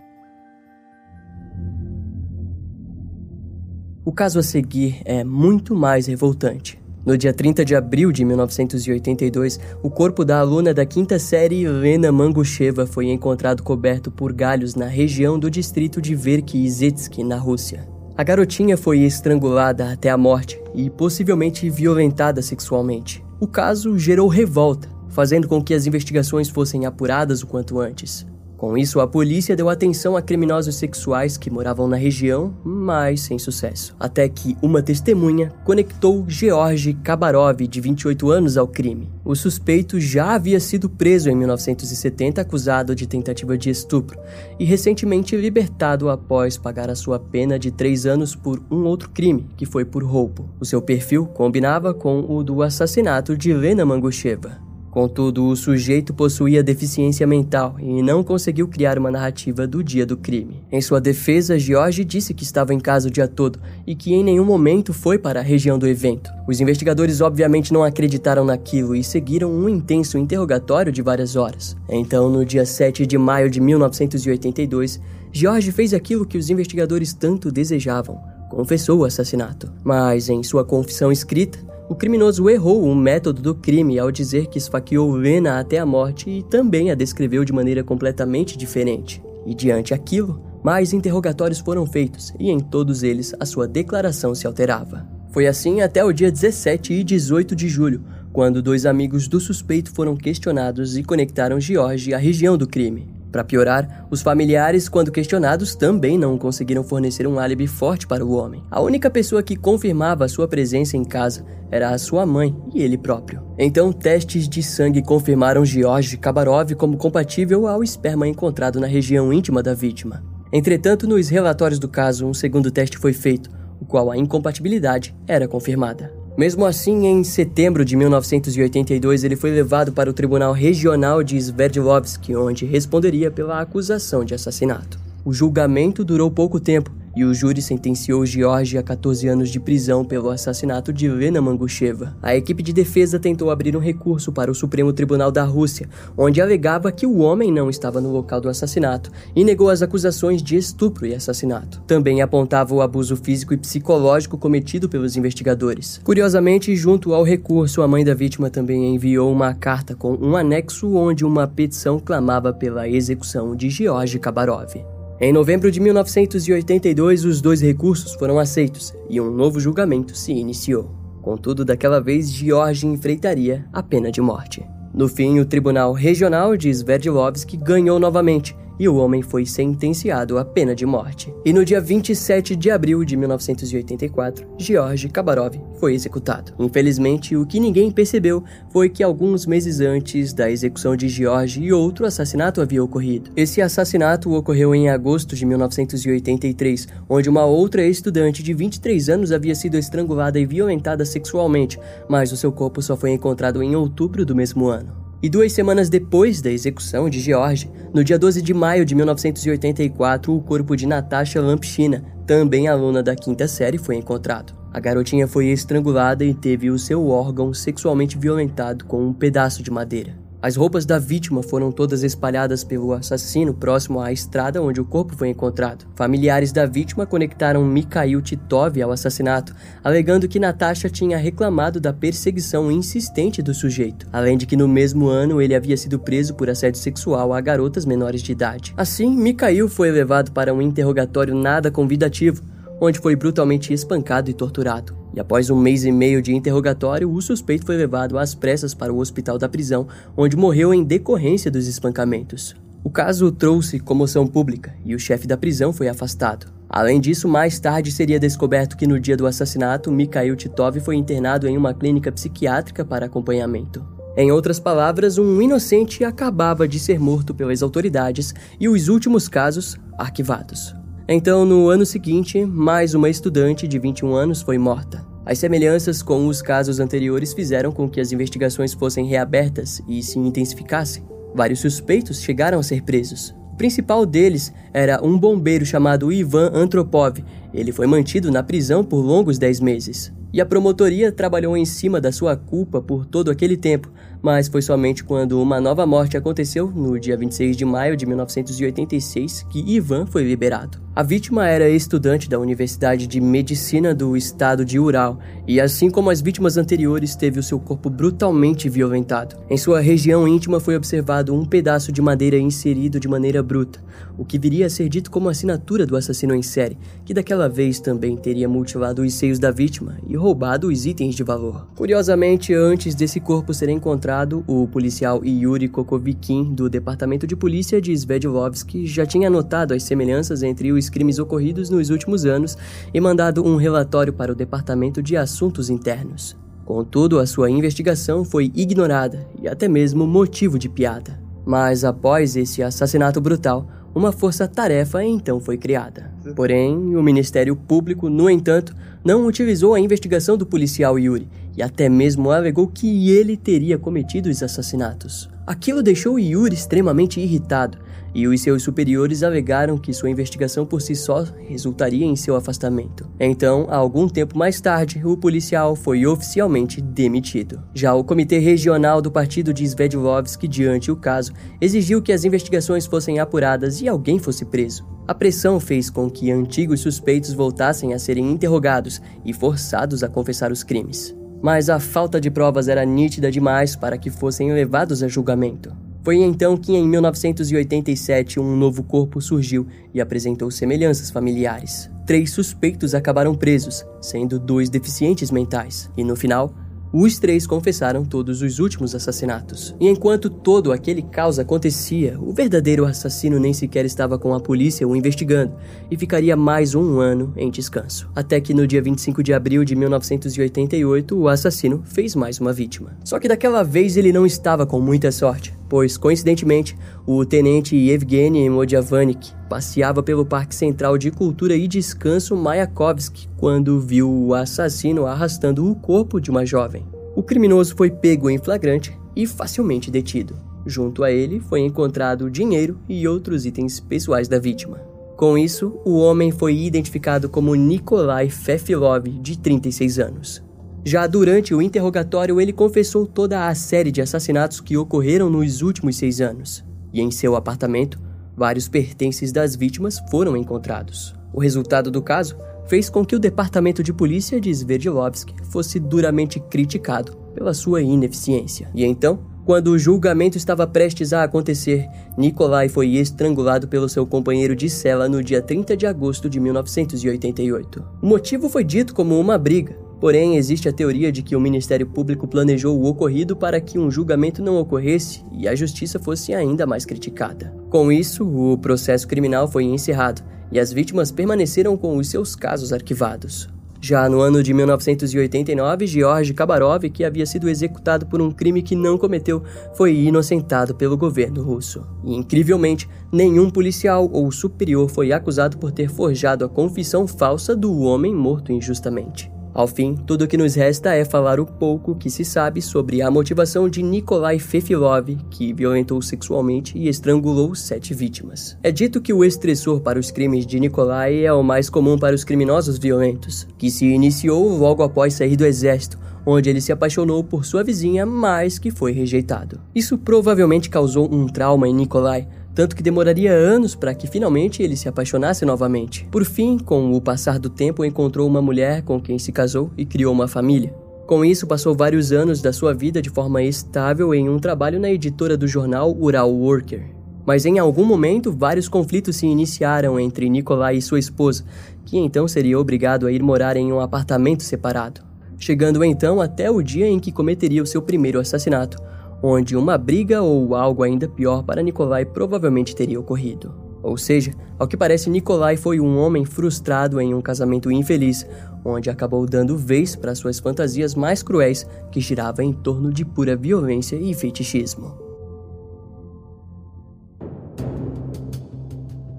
O 4.03 4.11
caso 4.11 4.39
a 4.39 4.43
seguir 4.43 5.01
é 5.05 5.23
muito 5.23 5.75
mais 5.75 6.07
revoltante. 6.07 6.80
No 7.03 7.17
dia 7.17 7.33
30 7.33 7.65
de 7.65 7.75
abril 7.75 8.11
de 8.11 8.23
1982, 8.23 9.59
o 9.81 9.89
corpo 9.89 10.23
da 10.23 10.39
aluna 10.39 10.71
da 10.71 10.85
quinta 10.85 11.17
série 11.17 11.67
Lena 11.67 12.11
Mangusheva 12.11 12.85
foi 12.85 13.09
encontrado 13.09 13.63
coberto 13.63 14.11
por 14.11 14.31
galhos 14.31 14.75
na 14.75 14.85
região 14.85 15.39
do 15.39 15.49
distrito 15.49 15.99
de 15.99 16.13
Verkizetsky, 16.13 17.23
na 17.23 17.37
Rússia. 17.37 17.87
A 18.15 18.23
garotinha 18.23 18.77
foi 18.77 18.99
estrangulada 18.99 19.91
até 19.91 20.11
a 20.11 20.17
morte 20.17 20.61
e 20.75 20.91
possivelmente 20.91 21.67
violentada 21.71 22.39
sexualmente. 22.41 23.23
O 23.39 23.47
caso 23.47 23.97
gerou 23.97 24.27
revolta, 24.27 24.87
fazendo 25.09 25.47
com 25.47 25.63
que 25.63 25.73
as 25.73 25.87
investigações 25.87 26.49
fossem 26.49 26.85
apuradas 26.85 27.41
o 27.41 27.47
quanto 27.47 27.79
antes. 27.79 28.27
Com 28.61 28.77
isso, 28.77 28.99
a 28.99 29.07
polícia 29.07 29.55
deu 29.55 29.69
atenção 29.69 30.15
a 30.15 30.21
criminosos 30.21 30.75
sexuais 30.75 31.35
que 31.35 31.49
moravam 31.49 31.87
na 31.87 31.95
região, 31.95 32.53
mas 32.63 33.21
sem 33.21 33.39
sucesso. 33.39 33.95
Até 33.99 34.29
que 34.29 34.55
uma 34.61 34.83
testemunha 34.83 35.51
conectou 35.63 36.23
George 36.27 36.93
Kabarov, 36.93 37.59
de 37.61 37.81
28 37.81 38.29
anos, 38.29 38.57
ao 38.57 38.67
crime. 38.67 39.09
O 39.25 39.35
suspeito 39.35 39.99
já 39.99 40.35
havia 40.35 40.59
sido 40.59 40.87
preso 40.87 41.27
em 41.27 41.35
1970 41.35 42.39
acusado 42.39 42.93
de 42.93 43.07
tentativa 43.07 43.57
de 43.57 43.71
estupro 43.71 44.19
e 44.59 44.63
recentemente 44.63 45.35
libertado 45.35 46.07
após 46.07 46.55
pagar 46.55 46.87
a 46.87 46.95
sua 46.95 47.17
pena 47.17 47.57
de 47.57 47.71
três 47.71 48.05
anos 48.05 48.35
por 48.35 48.61
um 48.69 48.83
outro 48.83 49.09
crime, 49.09 49.47
que 49.57 49.65
foi 49.65 49.85
por 49.85 50.03
roubo. 50.03 50.47
O 50.59 50.65
seu 50.65 50.83
perfil 50.83 51.25
combinava 51.25 51.95
com 51.95 52.23
o 52.29 52.43
do 52.43 52.61
assassinato 52.61 53.35
de 53.35 53.51
Lena 53.55 53.83
Mangusheva. 53.83 54.70
Contudo, 54.91 55.47
o 55.47 55.55
sujeito 55.55 56.13
possuía 56.13 56.61
deficiência 56.61 57.25
mental 57.25 57.77
e 57.79 58.03
não 58.03 58.25
conseguiu 58.25 58.67
criar 58.67 58.99
uma 58.99 59.09
narrativa 59.09 59.65
do 59.65 59.81
dia 59.81 60.05
do 60.05 60.17
crime. 60.17 60.61
Em 60.69 60.81
sua 60.81 60.99
defesa, 60.99 61.57
George 61.57 62.03
disse 62.03 62.33
que 62.33 62.43
estava 62.43 62.73
em 62.73 62.79
casa 62.79 63.07
o 63.07 63.11
dia 63.11 63.25
todo 63.25 63.57
e 63.87 63.95
que 63.95 64.13
em 64.13 64.21
nenhum 64.21 64.43
momento 64.43 64.91
foi 64.91 65.17
para 65.17 65.39
a 65.39 65.43
região 65.43 65.79
do 65.79 65.87
evento. 65.87 66.29
Os 66.45 66.59
investigadores 66.59 67.21
obviamente 67.21 67.71
não 67.71 67.85
acreditaram 67.85 68.43
naquilo 68.43 68.93
e 68.93 69.01
seguiram 69.01 69.49
um 69.49 69.69
intenso 69.69 70.17
interrogatório 70.17 70.91
de 70.91 71.01
várias 71.01 71.37
horas. 71.37 71.77
Então, 71.89 72.29
no 72.29 72.45
dia 72.45 72.65
7 72.65 73.05
de 73.05 73.17
maio 73.17 73.49
de 73.49 73.61
1982, 73.61 74.99
George 75.31 75.71
fez 75.71 75.93
aquilo 75.93 76.25
que 76.25 76.37
os 76.37 76.49
investigadores 76.49 77.13
tanto 77.13 77.49
desejavam. 77.49 78.19
Confessou 78.49 78.99
o 78.99 79.05
assassinato. 79.05 79.71
Mas, 79.81 80.27
em 80.27 80.43
sua 80.43 80.65
confissão 80.65 81.09
escrita, 81.09 81.57
o 81.91 81.95
criminoso 81.95 82.49
errou 82.49 82.85
o 82.85 82.95
método 82.95 83.41
do 83.41 83.53
crime 83.53 83.99
ao 83.99 84.09
dizer 84.09 84.47
que 84.47 84.57
esfaqueou 84.57 85.11
Lena 85.11 85.59
até 85.59 85.77
a 85.77 85.85
morte 85.85 86.29
e 86.29 86.41
também 86.41 86.89
a 86.89 86.95
descreveu 86.95 87.43
de 87.43 87.51
maneira 87.51 87.83
completamente 87.83 88.57
diferente. 88.57 89.21
E 89.45 89.53
diante 89.53 89.93
aquilo, 89.93 90.41
mais 90.63 90.93
interrogatórios 90.93 91.59
foram 91.59 91.85
feitos 91.85 92.33
e 92.39 92.49
em 92.49 92.61
todos 92.61 93.03
eles 93.03 93.35
a 93.37 93.45
sua 93.45 93.67
declaração 93.67 94.33
se 94.33 94.47
alterava. 94.47 95.05
Foi 95.33 95.47
assim 95.47 95.81
até 95.81 96.01
o 96.01 96.13
dia 96.13 96.31
17 96.31 96.93
e 96.93 97.03
18 97.03 97.53
de 97.53 97.67
julho, 97.67 98.05
quando 98.31 98.61
dois 98.61 98.85
amigos 98.85 99.27
do 99.27 99.41
suspeito 99.41 99.91
foram 99.93 100.15
questionados 100.15 100.95
e 100.95 101.03
conectaram 101.03 101.59
George 101.59 102.13
à 102.13 102.17
região 102.17 102.57
do 102.57 102.67
crime. 102.69 103.20
Para 103.31 103.43
piorar, 103.43 104.07
os 104.11 104.21
familiares, 104.21 104.89
quando 104.89 105.11
questionados, 105.11 105.73
também 105.73 106.17
não 106.17 106.37
conseguiram 106.37 106.83
fornecer 106.83 107.25
um 107.25 107.39
álibi 107.39 107.65
forte 107.65 108.05
para 108.05 108.25
o 108.25 108.33
homem. 108.33 108.63
A 108.69 108.81
única 108.81 109.09
pessoa 109.09 109.41
que 109.41 109.55
confirmava 109.55 110.27
sua 110.27 110.47
presença 110.47 110.97
em 110.97 111.05
casa 111.05 111.45
era 111.71 111.91
a 111.91 111.97
sua 111.97 112.25
mãe 112.25 112.53
e 112.73 112.81
ele 112.81 112.97
próprio. 112.97 113.41
Então, 113.57 113.93
testes 113.93 114.49
de 114.49 114.61
sangue 114.61 115.01
confirmaram 115.01 115.63
George 115.63 116.17
Kabarov 116.17 116.75
como 116.75 116.97
compatível 116.97 117.65
ao 117.67 117.81
esperma 117.81 118.27
encontrado 118.27 118.79
na 118.79 118.87
região 118.87 119.31
íntima 119.31 119.63
da 119.63 119.73
vítima. 119.73 120.21
Entretanto, 120.51 121.07
nos 121.07 121.29
relatórios 121.29 121.79
do 121.79 121.87
caso, 121.87 122.27
um 122.27 122.33
segundo 122.33 122.69
teste 122.69 122.97
foi 122.97 123.13
feito, 123.13 123.49
o 123.79 123.85
qual 123.85 124.11
a 124.11 124.17
incompatibilidade 124.17 125.15
era 125.25 125.47
confirmada. 125.47 126.20
Mesmo 126.37 126.65
assim, 126.65 127.05
em 127.07 127.23
setembro 127.23 127.83
de 127.83 127.95
1982, 127.95 129.23
ele 129.23 129.35
foi 129.35 129.51
levado 129.51 129.91
para 129.91 130.09
o 130.09 130.13
Tribunal 130.13 130.53
Regional 130.53 131.21
de 131.21 131.37
Sverdlovsk, 131.37 132.33
onde 132.35 132.65
responderia 132.65 133.29
pela 133.29 133.59
acusação 133.59 134.23
de 134.23 134.33
assassinato. 134.33 134.97
O 135.25 135.33
julgamento 135.33 136.03
durou 136.03 136.31
pouco 136.31 136.59
tempo 136.59 137.00
e 137.15 137.25
o 137.25 137.33
júri 137.33 137.61
sentenciou 137.61 138.25
George 138.25 138.77
a 138.77 138.83
14 138.83 139.27
anos 139.27 139.49
de 139.49 139.59
prisão 139.59 140.03
pelo 140.03 140.29
assassinato 140.29 140.93
de 140.93 141.07
Lena 141.07 141.41
Mangusheva. 141.41 142.15
A 142.21 142.35
equipe 142.35 142.63
de 142.63 142.73
defesa 142.73 143.19
tentou 143.19 143.51
abrir 143.51 143.75
um 143.75 143.79
recurso 143.79 144.31
para 144.31 144.51
o 144.51 144.55
Supremo 144.55 144.93
Tribunal 144.93 145.31
da 145.31 145.43
Rússia, 145.43 145.89
onde 146.17 146.41
alegava 146.41 146.91
que 146.91 147.05
o 147.05 147.19
homem 147.19 147.51
não 147.51 147.69
estava 147.69 147.99
no 147.99 148.11
local 148.11 148.39
do 148.39 148.49
assassinato 148.49 149.11
e 149.35 149.43
negou 149.43 149.69
as 149.69 149.81
acusações 149.81 150.41
de 150.41 150.55
estupro 150.55 151.05
e 151.05 151.13
assassinato. 151.13 151.81
Também 151.87 152.21
apontava 152.21 152.73
o 152.73 152.81
abuso 152.81 153.15
físico 153.15 153.53
e 153.53 153.57
psicológico 153.57 154.37
cometido 154.37 154.87
pelos 154.87 155.15
investigadores. 155.15 155.99
Curiosamente, 156.03 156.75
junto 156.75 157.13
ao 157.13 157.23
recurso, 157.23 157.81
a 157.81 157.87
mãe 157.87 158.03
da 158.03 158.13
vítima 158.13 158.49
também 158.49 158.95
enviou 158.95 159.31
uma 159.31 159.53
carta 159.53 159.95
com 159.95 160.13
um 160.15 160.35
anexo 160.35 160.95
onde 160.95 161.25
uma 161.25 161.47
petição 161.47 161.99
clamava 161.99 162.53
pela 162.53 162.87
execução 162.87 163.55
de 163.55 163.69
George 163.69 164.19
Kabarov. 164.19 165.00
Em 165.23 165.31
novembro 165.31 165.69
de 165.69 165.79
1982, 165.79 167.25
os 167.25 167.41
dois 167.41 167.61
recursos 167.61 168.15
foram 168.15 168.39
aceitos 168.39 168.91
e 169.07 169.21
um 169.21 169.29
novo 169.29 169.59
julgamento 169.59 170.17
se 170.17 170.31
iniciou. 170.31 170.89
Contudo, 171.21 171.63
daquela 171.63 172.01
vez, 172.01 172.31
George 172.31 172.87
enfrentaria 172.87 173.63
a 173.71 173.83
pena 173.83 174.11
de 174.11 174.19
morte. 174.19 174.65
No 174.91 175.07
fim, 175.07 175.39
o 175.39 175.45
Tribunal 175.45 175.93
Regional 175.93 176.57
de 176.57 176.71
Sverdlovsk 176.71 177.55
ganhou 177.57 177.99
novamente 177.99 178.57
e 178.81 178.89
o 178.89 178.95
homem 178.95 179.21
foi 179.21 179.45
sentenciado 179.45 180.39
à 180.39 180.43
pena 180.43 180.73
de 180.73 180.87
morte. 180.87 181.31
E 181.45 181.53
no 181.53 181.63
dia 181.63 181.79
27 181.79 182.55
de 182.55 182.71
abril 182.71 183.05
de 183.05 183.15
1984, 183.15 184.47
George 184.57 185.07
Kabarov 185.07 185.53
foi 185.79 185.93
executado. 185.93 186.51
Infelizmente, 186.57 187.35
o 187.35 187.45
que 187.45 187.59
ninguém 187.59 187.91
percebeu 187.91 188.43
foi 188.71 188.89
que 188.89 189.03
alguns 189.03 189.45
meses 189.45 189.81
antes 189.81 190.33
da 190.33 190.49
execução 190.49 190.95
de 190.95 191.07
George, 191.07 191.71
outro 191.71 192.07
assassinato 192.07 192.59
havia 192.59 192.83
ocorrido. 192.83 193.29
Esse 193.37 193.61
assassinato 193.61 194.33
ocorreu 194.33 194.73
em 194.73 194.89
agosto 194.89 195.35
de 195.35 195.45
1983, 195.45 196.87
onde 197.07 197.29
uma 197.29 197.45
outra 197.45 197.85
estudante 197.85 198.41
de 198.41 198.51
23 198.51 199.09
anos 199.09 199.31
havia 199.31 199.53
sido 199.53 199.77
estrangulada 199.77 200.39
e 200.39 200.45
violentada 200.47 201.05
sexualmente, 201.05 201.79
mas 202.09 202.31
o 202.31 202.37
seu 202.37 202.51
corpo 202.51 202.81
só 202.81 202.97
foi 202.97 203.11
encontrado 203.11 203.61
em 203.61 203.75
outubro 203.75 204.25
do 204.25 204.35
mesmo 204.35 204.65
ano. 204.69 205.10
E 205.23 205.29
duas 205.29 205.53
semanas 205.53 205.87
depois 205.87 206.41
da 206.41 206.49
execução 206.49 207.07
de 207.07 207.19
George, 207.19 207.69
no 207.93 208.03
dia 208.03 208.17
12 208.17 208.41
de 208.41 208.55
maio 208.55 208.83
de 208.83 208.95
1984, 208.95 210.35
o 210.35 210.41
corpo 210.41 210.75
de 210.75 210.87
Natasha 210.87 211.39
Lampchina, 211.39 212.03
também 212.25 212.67
aluna 212.67 213.03
da 213.03 213.15
quinta 213.15 213.47
série, 213.47 213.77
foi 213.77 213.97
encontrado. 213.97 214.53
A 214.73 214.79
garotinha 214.79 215.27
foi 215.27 215.49
estrangulada 215.49 216.25
e 216.25 216.33
teve 216.33 216.71
o 216.71 216.79
seu 216.79 217.07
órgão 217.07 217.53
sexualmente 217.53 218.17
violentado 218.17 218.85
com 218.85 219.05
um 219.05 219.13
pedaço 219.13 219.61
de 219.61 219.69
madeira. 219.69 220.17
As 220.43 220.55
roupas 220.55 220.87
da 220.87 220.97
vítima 220.97 221.43
foram 221.43 221.71
todas 221.71 222.01
espalhadas 222.01 222.63
pelo 222.63 222.93
assassino 222.93 223.53
próximo 223.53 223.99
à 223.99 224.11
estrada 224.11 224.59
onde 224.59 224.81
o 224.81 224.85
corpo 224.85 225.15
foi 225.15 225.29
encontrado. 225.29 225.85
Familiares 225.95 226.51
da 226.51 226.65
vítima 226.65 227.05
conectaram 227.05 227.63
Mikhail 227.63 228.19
Titov 228.23 228.81
ao 228.81 228.91
assassinato, 228.91 229.55
alegando 229.83 230.27
que 230.27 230.39
Natasha 230.39 230.89
tinha 230.89 231.15
reclamado 231.15 231.79
da 231.79 231.93
perseguição 231.93 232.71
insistente 232.71 233.39
do 233.39 233.53
sujeito, 233.53 234.07
além 234.11 234.35
de 234.35 234.47
que 234.47 234.57
no 234.57 234.67
mesmo 234.67 235.07
ano 235.09 235.39
ele 235.39 235.53
havia 235.53 235.77
sido 235.77 235.99
preso 235.99 236.33
por 236.33 236.49
assédio 236.49 236.79
sexual 236.79 237.33
a 237.33 237.39
garotas 237.39 237.85
menores 237.85 238.23
de 238.23 238.31
idade. 238.31 238.73
Assim, 238.75 239.15
Mikhail 239.15 239.69
foi 239.69 239.91
levado 239.91 240.31
para 240.31 240.51
um 240.51 240.61
interrogatório 240.61 241.35
nada 241.35 241.69
convidativo, 241.69 242.41
onde 242.81 242.99
foi 242.99 243.15
brutalmente 243.15 243.71
espancado 243.71 244.31
e 244.31 244.33
torturado. 244.33 244.97
E 245.13 245.19
após 245.19 245.51
um 245.51 245.55
mês 245.55 245.85
e 245.85 245.91
meio 245.91 246.19
de 246.19 246.33
interrogatório, 246.33 247.11
o 247.11 247.21
suspeito 247.21 247.65
foi 247.65 247.77
levado 247.77 248.17
às 248.17 248.33
pressas 248.33 248.73
para 248.73 248.91
o 248.91 248.97
hospital 248.97 249.37
da 249.37 249.47
prisão, 249.47 249.87
onde 250.17 250.35
morreu 250.35 250.73
em 250.73 250.83
decorrência 250.83 251.51
dos 251.51 251.67
espancamentos. 251.67 252.55
O 252.83 252.89
caso 252.89 253.31
trouxe 253.31 253.79
comoção 253.79 254.25
pública 254.25 254.73
e 254.83 254.95
o 254.95 254.99
chefe 254.99 255.27
da 255.27 255.37
prisão 255.37 255.71
foi 255.71 255.87
afastado. 255.87 256.47
Além 256.67 256.99
disso, 256.99 257.27
mais 257.27 257.59
tarde 257.59 257.91
seria 257.91 258.19
descoberto 258.19 258.75
que 258.75 258.87
no 258.87 258.99
dia 258.99 259.15
do 259.15 259.27
assassinato, 259.27 259.91
Mikhail 259.91 260.35
Titov 260.35 260.79
foi 260.79 260.95
internado 260.95 261.47
em 261.47 261.57
uma 261.57 261.75
clínica 261.75 262.11
psiquiátrica 262.11 262.83
para 262.83 263.05
acompanhamento. 263.05 263.85
Em 264.17 264.31
outras 264.31 264.59
palavras, 264.59 265.17
um 265.17 265.41
inocente 265.41 266.03
acabava 266.03 266.67
de 266.67 266.79
ser 266.79 266.99
morto 266.99 267.33
pelas 267.35 267.61
autoridades 267.61 268.33
e 268.59 268.67
os 268.67 268.87
últimos 268.87 269.29
casos 269.29 269.77
arquivados. 269.97 270.80
Então, 271.07 271.45
no 271.45 271.67
ano 271.67 271.85
seguinte, 271.85 272.45
mais 272.45 272.93
uma 272.93 273.09
estudante 273.09 273.67
de 273.67 273.79
21 273.79 274.13
anos 274.13 274.41
foi 274.41 274.57
morta. 274.57 275.05
As 275.25 275.39
semelhanças 275.39 276.01
com 276.01 276.27
os 276.27 276.41
casos 276.41 276.79
anteriores 276.79 277.33
fizeram 277.33 277.71
com 277.71 277.89
que 277.89 277.99
as 277.99 278.11
investigações 278.11 278.73
fossem 278.73 279.05
reabertas 279.05 279.81
e 279.87 280.01
se 280.03 280.19
intensificassem. 280.19 281.03
Vários 281.33 281.59
suspeitos 281.59 282.21
chegaram 282.21 282.59
a 282.59 282.63
ser 282.63 282.83
presos. 282.83 283.35
O 283.51 283.55
principal 283.57 284.05
deles 284.05 284.53
era 284.73 285.03
um 285.03 285.17
bombeiro 285.17 285.65
chamado 285.65 286.11
Ivan 286.11 286.51
Antropov. 286.53 287.23
Ele 287.53 287.71
foi 287.71 287.87
mantido 287.87 288.31
na 288.31 288.43
prisão 288.43 288.83
por 288.83 289.01
longos 289.01 289.37
10 289.37 289.59
meses. 289.59 290.13
E 290.33 290.39
a 290.39 290.45
promotoria 290.45 291.11
trabalhou 291.11 291.57
em 291.57 291.65
cima 291.65 291.99
da 291.99 292.11
sua 292.11 292.37
culpa 292.37 292.81
por 292.81 293.05
todo 293.05 293.29
aquele 293.29 293.57
tempo, 293.57 293.91
mas 294.21 294.47
foi 294.47 294.61
somente 294.61 295.03
quando 295.03 295.41
uma 295.41 295.59
nova 295.59 295.85
morte 295.85 296.15
aconteceu, 296.15 296.67
no 296.67 296.99
dia 296.99 297.17
26 297.17 297.57
de 297.57 297.65
maio 297.65 297.97
de 297.97 298.05
1986, 298.05 299.45
que 299.49 299.59
Ivan 299.59 300.05
foi 300.05 300.23
liberado. 300.23 300.79
A 300.93 301.03
vítima 301.03 301.47
era 301.47 301.69
estudante 301.69 302.29
da 302.29 302.37
Universidade 302.37 303.07
de 303.07 303.21
Medicina 303.21 303.95
do 303.95 304.17
estado 304.17 304.65
de 304.65 304.77
Ural 304.77 305.19
e, 305.47 305.61
assim 305.61 305.89
como 305.89 306.09
as 306.09 306.19
vítimas 306.19 306.57
anteriores, 306.57 307.15
teve 307.15 307.39
o 307.39 307.43
seu 307.43 307.57
corpo 307.57 307.89
brutalmente 307.89 308.67
violentado. 308.67 309.37
Em 309.49 309.57
sua 309.57 309.79
região 309.79 310.27
íntima 310.27 310.59
foi 310.59 310.75
observado 310.75 311.33
um 311.33 311.45
pedaço 311.45 311.93
de 311.93 312.01
madeira 312.01 312.37
inserido 312.37 312.99
de 312.99 313.07
maneira 313.07 313.41
bruta, 313.41 313.79
o 314.17 314.25
que 314.25 314.37
viria 314.37 314.65
a 314.65 314.69
ser 314.69 314.89
dito 314.89 315.09
como 315.09 315.29
assinatura 315.29 315.85
do 315.85 315.95
assassino 315.95 316.35
em 316.35 316.41
série, 316.41 316.77
que 317.05 317.13
daquela 317.13 317.47
vez 317.47 317.79
também 317.79 318.17
teria 318.17 318.49
mutilado 318.49 319.01
os 319.01 319.13
seios 319.13 319.39
da 319.39 319.49
vítima 319.49 319.97
e 320.09 320.17
roubado 320.17 320.67
os 320.67 320.85
itens 320.85 321.15
de 321.15 321.23
valor. 321.23 321.67
Curiosamente, 321.73 322.53
antes 322.53 322.93
desse 322.95 323.21
corpo 323.21 323.53
ser 323.53 323.69
encontrado, 323.69 324.10
o 324.47 324.67
policial 324.67 325.23
Yuri 325.23 325.69
Kokovikin, 325.69 326.53
do 326.53 326.69
Departamento 326.69 327.25
de 327.25 327.35
Polícia 327.35 327.79
de 327.79 327.93
Sverdlovsk, 327.93 328.85
já 328.85 329.05
tinha 329.05 329.29
notado 329.29 329.73
as 329.73 329.83
semelhanças 329.83 330.43
entre 330.43 330.71
os 330.71 330.89
crimes 330.89 331.17
ocorridos 331.17 331.69
nos 331.69 331.89
últimos 331.89 332.25
anos 332.25 332.57
e 332.93 332.99
mandado 332.99 333.45
um 333.45 333.55
relatório 333.55 334.11
para 334.11 334.31
o 334.31 334.35
Departamento 334.35 335.01
de 335.01 335.15
Assuntos 335.15 335.69
Internos. 335.69 336.35
Contudo, 336.65 337.19
a 337.19 337.25
sua 337.25 337.49
investigação 337.49 338.25
foi 338.25 338.51
ignorada 338.53 339.25
e 339.41 339.47
até 339.47 339.67
mesmo 339.67 340.05
motivo 340.05 340.59
de 340.59 340.67
piada. 340.67 341.17
Mas 341.45 341.83
após 341.83 342.35
esse 342.35 342.61
assassinato 342.61 343.21
brutal, 343.21 343.67
uma 343.93 344.11
força-tarefa 344.11 345.03
então 345.03 345.39
foi 345.39 345.57
criada. 345.57 346.11
Porém, 346.35 346.95
o 346.95 347.01
Ministério 347.01 347.55
Público, 347.55 348.09
no 348.09 348.29
entanto, 348.29 348.75
não 349.03 349.25
utilizou 349.25 349.73
a 349.73 349.79
investigação 349.79 350.37
do 350.37 350.45
policial 350.45 350.97
Yuri 350.97 351.27
e 351.57 351.61
até 351.61 351.89
mesmo 351.89 352.31
alegou 352.31 352.67
que 352.67 353.09
ele 353.09 353.35
teria 353.35 353.77
cometido 353.77 354.29
os 354.29 354.41
assassinatos. 354.41 355.29
Aquilo 355.45 355.83
deixou 355.83 356.19
Yuri 356.19 356.53
extremamente 356.53 357.19
irritado 357.19 357.77
e 358.13 358.27
os 358.27 358.41
seus 358.41 358.63
superiores 358.63 359.23
alegaram 359.23 359.77
que 359.77 359.93
sua 359.93 360.09
investigação 360.09 360.65
por 360.65 360.81
si 360.81 360.95
só 360.95 361.23
resultaria 361.47 362.05
em 362.05 362.15
seu 362.15 362.35
afastamento. 362.35 363.09
Então, 363.19 363.67
algum 363.69 364.07
tempo 364.07 364.37
mais 364.37 364.59
tarde, 364.59 365.01
o 365.03 365.17
policial 365.17 365.75
foi 365.75 366.05
oficialmente 366.05 366.81
demitido. 366.81 367.61
Já 367.73 367.93
o 367.93 368.03
Comitê 368.03 368.39
Regional 368.39 369.01
do 369.01 369.11
Partido 369.11 369.53
de 369.53 369.63
Sverdlovsk, 369.63 370.47
diante 370.47 370.91
o 370.91 370.95
caso, 370.95 371.31
exigiu 371.59 372.01
que 372.01 372.11
as 372.11 372.23
investigações 372.23 372.85
fossem 372.85 373.19
apuradas 373.19 373.81
e 373.81 373.87
alguém 373.87 374.19
fosse 374.19 374.45
preso. 374.45 374.85
A 375.07 375.13
pressão 375.13 375.59
fez 375.59 375.89
com 375.89 376.09
que 376.09 376.31
antigos 376.31 376.79
suspeitos 376.79 377.33
voltassem 377.33 377.93
a 377.93 377.99
serem 377.99 378.31
interrogados 378.31 379.01
e 379.25 379.33
forçados 379.33 380.03
a 380.03 380.07
confessar 380.07 380.51
os 380.51 380.63
crimes. 380.63 381.15
Mas 381.41 381.69
a 381.69 381.79
falta 381.79 382.21
de 382.21 382.29
provas 382.29 382.67
era 382.67 382.85
nítida 382.85 383.31
demais 383.31 383.75
para 383.75 383.97
que 383.97 384.11
fossem 384.11 384.53
levados 384.53 385.01
a 385.01 385.07
julgamento. 385.07 385.80
Foi 386.03 386.17
então 386.17 386.57
que, 386.57 386.73
em 386.73 386.87
1987, 386.87 388.39
um 388.39 388.55
novo 388.55 388.81
corpo 388.81 389.21
surgiu 389.21 389.67
e 389.93 390.01
apresentou 390.01 390.49
semelhanças 390.49 391.11
familiares. 391.11 391.89
Três 392.07 392.31
suspeitos 392.31 392.95
acabaram 392.95 393.35
presos, 393.35 393.85
sendo 394.01 394.39
dois 394.39 394.69
deficientes 394.69 395.29
mentais, 395.29 395.91
e 395.95 396.03
no 396.03 396.15
final, 396.15 396.53
os 396.93 397.19
três 397.19 397.47
confessaram 397.47 398.03
todos 398.03 398.41
os 398.41 398.59
últimos 398.59 398.93
assassinatos. 398.93 399.73
E 399.79 399.87
enquanto 399.87 400.29
todo 400.29 400.73
aquele 400.73 401.01
caos 401.01 401.39
acontecia, 401.39 402.19
o 402.19 402.33
verdadeiro 402.33 402.83
assassino 402.85 403.39
nem 403.39 403.53
sequer 403.53 403.85
estava 403.85 404.19
com 404.19 404.33
a 404.33 404.41
polícia 404.41 404.85
o 404.85 404.95
investigando 404.95 405.53
e 405.89 405.95
ficaria 405.95 406.35
mais 406.35 406.75
um 406.75 406.99
ano 406.99 407.31
em 407.37 407.49
descanso. 407.49 408.09
Até 408.13 408.41
que 408.41 408.53
no 408.53 408.67
dia 408.67 408.81
25 408.81 409.23
de 409.23 409.33
abril 409.33 409.63
de 409.63 409.73
1988, 409.75 411.17
o 411.17 411.29
assassino 411.29 411.81
fez 411.85 412.13
mais 412.13 412.39
uma 412.39 412.51
vítima. 412.51 412.97
Só 413.05 413.19
que 413.19 413.27
daquela 413.27 413.63
vez 413.63 413.95
ele 413.95 414.11
não 414.11 414.25
estava 414.25 414.65
com 414.65 414.81
muita 414.81 415.13
sorte 415.13 415.60
pois, 415.71 415.95
coincidentemente, 415.95 416.75
o 417.07 417.25
tenente 417.25 417.77
Evgeny 417.77 418.49
Modiavanik 418.49 419.31
passeava 419.49 420.03
pelo 420.03 420.25
Parque 420.25 420.53
Central 420.53 420.97
de 420.97 421.09
Cultura 421.09 421.55
e 421.55 421.65
Descanso 421.65 422.35
Mayakovsky 422.35 423.29
quando 423.37 423.79
viu 423.79 424.11
o 424.11 424.33
assassino 424.33 425.05
arrastando 425.05 425.71
o 425.71 425.73
corpo 425.73 426.19
de 426.19 426.29
uma 426.29 426.45
jovem. 426.45 426.85
O 427.15 427.23
criminoso 427.23 427.73
foi 427.73 427.89
pego 427.89 428.29
em 428.29 428.37
flagrante 428.37 428.99
e 429.15 429.25
facilmente 429.25 429.89
detido. 429.89 430.35
Junto 430.65 431.05
a 431.05 431.11
ele 431.11 431.39
foi 431.39 431.61
encontrado 431.61 432.29
dinheiro 432.29 432.77
e 432.89 433.07
outros 433.07 433.45
itens 433.45 433.79
pessoais 433.79 434.27
da 434.27 434.39
vítima. 434.39 434.77
Com 435.15 435.37
isso, 435.37 435.79
o 435.85 435.99
homem 435.99 436.31
foi 436.31 436.53
identificado 436.53 437.29
como 437.29 437.55
Nikolai 437.55 438.29
Fefilov, 438.29 439.07
de 439.07 439.39
36 439.39 439.99
anos. 439.99 440.43
Já 440.83 441.05
durante 441.05 441.53
o 441.53 441.61
interrogatório, 441.61 442.41
ele 442.41 442.51
confessou 442.51 443.05
toda 443.05 443.47
a 443.47 443.53
série 443.53 443.91
de 443.91 444.01
assassinatos 444.01 444.59
que 444.59 444.75
ocorreram 444.75 445.29
nos 445.29 445.61
últimos 445.61 445.95
seis 445.95 446.19
anos, 446.19 446.63
e 446.91 447.01
em 447.01 447.11
seu 447.11 447.35
apartamento, 447.35 447.99
vários 448.35 448.67
pertences 448.67 449.31
das 449.31 449.55
vítimas 449.55 450.01
foram 450.09 450.35
encontrados. 450.35 451.15
O 451.31 451.39
resultado 451.39 451.91
do 451.91 452.01
caso 452.01 452.35
fez 452.65 452.89
com 452.89 453.05
que 453.05 453.15
o 453.15 453.19
departamento 453.19 453.83
de 453.83 453.93
polícia 453.93 454.41
de 454.41 454.49
Sverdlovsk 454.49 455.33
fosse 455.51 455.79
duramente 455.79 456.39
criticado 456.39 457.15
pela 457.33 457.53
sua 457.53 457.81
ineficiência. 457.81 458.69
E 458.73 458.83
então, 458.83 459.19
quando 459.45 459.67
o 459.67 459.79
julgamento 459.79 460.37
estava 460.37 460.65
prestes 460.67 461.13
a 461.13 461.23
acontecer, 461.23 461.87
Nikolai 462.17 462.69
foi 462.69 462.95
estrangulado 462.95 463.67
pelo 463.67 463.89
seu 463.89 464.05
companheiro 464.05 464.55
de 464.55 464.69
cela 464.69 465.09
no 465.09 465.23
dia 465.23 465.41
30 465.41 465.75
de 465.75 465.85
agosto 465.85 466.29
de 466.29 466.39
1988. 466.39 467.83
O 468.01 468.05
motivo 468.05 468.49
foi 468.49 468.63
dito 468.63 468.93
como 468.93 469.19
uma 469.19 469.37
briga, 469.37 469.75
Porém, 470.01 470.35
existe 470.35 470.67
a 470.67 470.73
teoria 470.73 471.11
de 471.11 471.21
que 471.21 471.35
o 471.35 471.39
Ministério 471.39 471.85
Público 471.85 472.27
planejou 472.27 472.75
o 472.75 472.87
ocorrido 472.87 473.35
para 473.35 473.61
que 473.61 473.77
um 473.77 473.91
julgamento 473.91 474.41
não 474.41 474.57
ocorresse 474.57 475.23
e 475.31 475.47
a 475.47 475.53
justiça 475.53 475.99
fosse 475.99 476.33
ainda 476.33 476.65
mais 476.65 476.85
criticada. 476.85 477.53
Com 477.69 477.91
isso, 477.91 478.25
o 478.27 478.57
processo 478.57 479.07
criminal 479.07 479.47
foi 479.47 479.63
encerrado 479.63 480.23
e 480.51 480.59
as 480.59 480.73
vítimas 480.73 481.11
permaneceram 481.11 481.77
com 481.77 481.97
os 481.97 482.09
seus 482.09 482.35
casos 482.35 482.73
arquivados. 482.73 483.47
Já 483.79 484.09
no 484.09 484.21
ano 484.21 484.41
de 484.41 484.55
1989, 484.55 485.85
George 485.85 486.33
Kabarov, 486.33 486.83
que 486.89 487.03
havia 487.03 487.25
sido 487.27 487.47
executado 487.47 488.07
por 488.07 488.21
um 488.21 488.31
crime 488.31 488.63
que 488.63 488.75
não 488.75 488.97
cometeu, 488.97 489.43
foi 489.75 489.95
inocentado 489.95 490.73
pelo 490.73 490.97
governo 490.97 491.43
russo. 491.43 491.85
E, 492.03 492.15
incrivelmente, 492.15 492.89
nenhum 493.11 493.51
policial 493.51 494.09
ou 494.11 494.31
superior 494.31 494.89
foi 494.89 495.11
acusado 495.11 495.59
por 495.59 495.71
ter 495.71 495.89
forjado 495.89 496.43
a 496.43 496.49
confissão 496.49 497.07
falsa 497.07 497.55
do 497.55 497.81
homem 497.81 498.13
morto 498.13 498.51
injustamente. 498.51 499.31
Ao 499.53 499.67
fim, 499.67 499.95
tudo 500.07 500.23
o 500.23 500.27
que 500.27 500.37
nos 500.37 500.55
resta 500.55 500.93
é 500.93 501.03
falar 501.03 501.39
o 501.39 501.45
pouco 501.45 501.93
que 501.93 502.09
se 502.09 502.23
sabe 502.23 502.61
sobre 502.61 503.01
a 503.01 503.11
motivação 503.11 503.67
de 503.67 503.83
Nikolai 503.83 504.39
Fefilov, 504.39 505.09
que 505.29 505.51
violentou 505.51 506.01
sexualmente 506.01 506.77
e 506.77 506.87
estrangulou 506.87 507.53
sete 507.53 507.93
vítimas. 507.93 508.57
É 508.63 508.71
dito 508.71 509.01
que 509.01 509.11
o 509.11 509.25
estressor 509.25 509.81
para 509.81 509.99
os 509.99 510.09
crimes 510.09 510.45
de 510.45 510.57
Nikolai 510.57 511.25
é 511.25 511.33
o 511.33 511.43
mais 511.43 511.69
comum 511.69 511.97
para 511.97 512.15
os 512.15 512.23
criminosos 512.23 512.77
violentos, 512.77 513.45
que 513.57 513.69
se 513.69 513.85
iniciou 513.85 514.57
logo 514.57 514.83
após 514.83 515.15
sair 515.15 515.35
do 515.35 515.45
exército, 515.45 515.99
onde 516.25 516.49
ele 516.49 516.61
se 516.61 516.71
apaixonou 516.71 517.21
por 517.23 517.43
sua 517.43 517.63
vizinha, 517.63 518.05
mas 518.05 518.57
que 518.57 518.71
foi 518.71 518.93
rejeitado. 518.93 519.59
Isso 519.75 519.97
provavelmente 519.97 520.69
causou 520.69 521.13
um 521.13 521.25
trauma 521.27 521.67
em 521.67 521.73
Nikolai, 521.73 522.27
tanto 522.53 522.75
que 522.75 522.83
demoraria 522.83 523.31
anos 523.31 523.75
para 523.75 523.93
que 523.93 524.07
finalmente 524.07 524.61
ele 524.61 524.75
se 524.75 524.89
apaixonasse 524.89 525.45
novamente. 525.45 526.07
Por 526.11 526.25
fim, 526.25 526.57
com 526.57 526.93
o 526.93 527.01
passar 527.01 527.39
do 527.39 527.49
tempo, 527.49 527.85
encontrou 527.85 528.27
uma 528.27 528.41
mulher 528.41 528.81
com 528.81 528.99
quem 528.99 529.17
se 529.17 529.31
casou 529.31 529.71
e 529.77 529.85
criou 529.85 530.13
uma 530.13 530.27
família. 530.27 530.73
Com 531.07 531.25
isso, 531.25 531.45
passou 531.45 531.75
vários 531.75 532.11
anos 532.11 532.41
da 532.41 532.53
sua 532.53 532.73
vida 532.73 533.01
de 533.01 533.09
forma 533.09 533.43
estável 533.43 534.13
em 534.13 534.29
um 534.29 534.39
trabalho 534.39 534.79
na 534.79 534.89
editora 534.89 535.35
do 535.35 535.47
jornal 535.47 535.95
Ural 535.99 536.31
Worker. 536.31 537.01
Mas 537.25 537.45
em 537.45 537.59
algum 537.59 537.85
momento, 537.85 538.31
vários 538.31 538.67
conflitos 538.67 539.17
se 539.17 539.27
iniciaram 539.27 539.99
entre 539.99 540.29
Nikolai 540.29 540.77
e 540.77 540.81
sua 540.81 540.99
esposa, 540.99 541.43
que 541.85 541.97
então 541.97 542.27
seria 542.27 542.59
obrigado 542.59 543.05
a 543.05 543.11
ir 543.11 543.21
morar 543.21 543.57
em 543.57 543.71
um 543.71 543.79
apartamento 543.79 544.43
separado. 544.43 545.01
Chegando 545.37 545.83
então 545.83 546.21
até 546.21 546.49
o 546.49 546.61
dia 546.61 546.87
em 546.87 546.99
que 546.99 547.11
cometeria 547.11 547.63
o 547.63 547.65
seu 547.65 547.81
primeiro 547.81 548.19
assassinato, 548.19 548.77
onde 549.21 549.55
uma 549.55 549.77
briga 549.77 550.21
ou 550.21 550.55
algo 550.55 550.83
ainda 550.83 551.07
pior 551.07 551.43
para 551.43 551.61
Nikolai 551.61 552.05
provavelmente 552.05 552.75
teria 552.75 552.99
ocorrido. 552.99 553.53
Ou 553.83 553.97
seja, 553.97 554.33
ao 554.59 554.67
que 554.67 554.77
parece, 554.77 555.09
Nikolai 555.09 555.57
foi 555.57 555.79
um 555.79 555.97
homem 555.97 556.23
frustrado 556.23 557.01
em 557.01 557.13
um 557.13 557.21
casamento 557.21 557.71
infeliz, 557.71 558.25
onde 558.63 558.89
acabou 558.89 559.25
dando 559.25 559.57
vez 559.57 559.95
para 559.95 560.13
suas 560.13 560.39
fantasias 560.39 560.93
mais 560.93 561.23
cruéis, 561.23 561.65
que 561.91 561.99
girava 561.99 562.43
em 562.43 562.53
torno 562.53 562.93
de 562.93 563.03
pura 563.03 563.35
violência 563.35 563.95
e 563.95 564.13
fetichismo. 564.13 564.93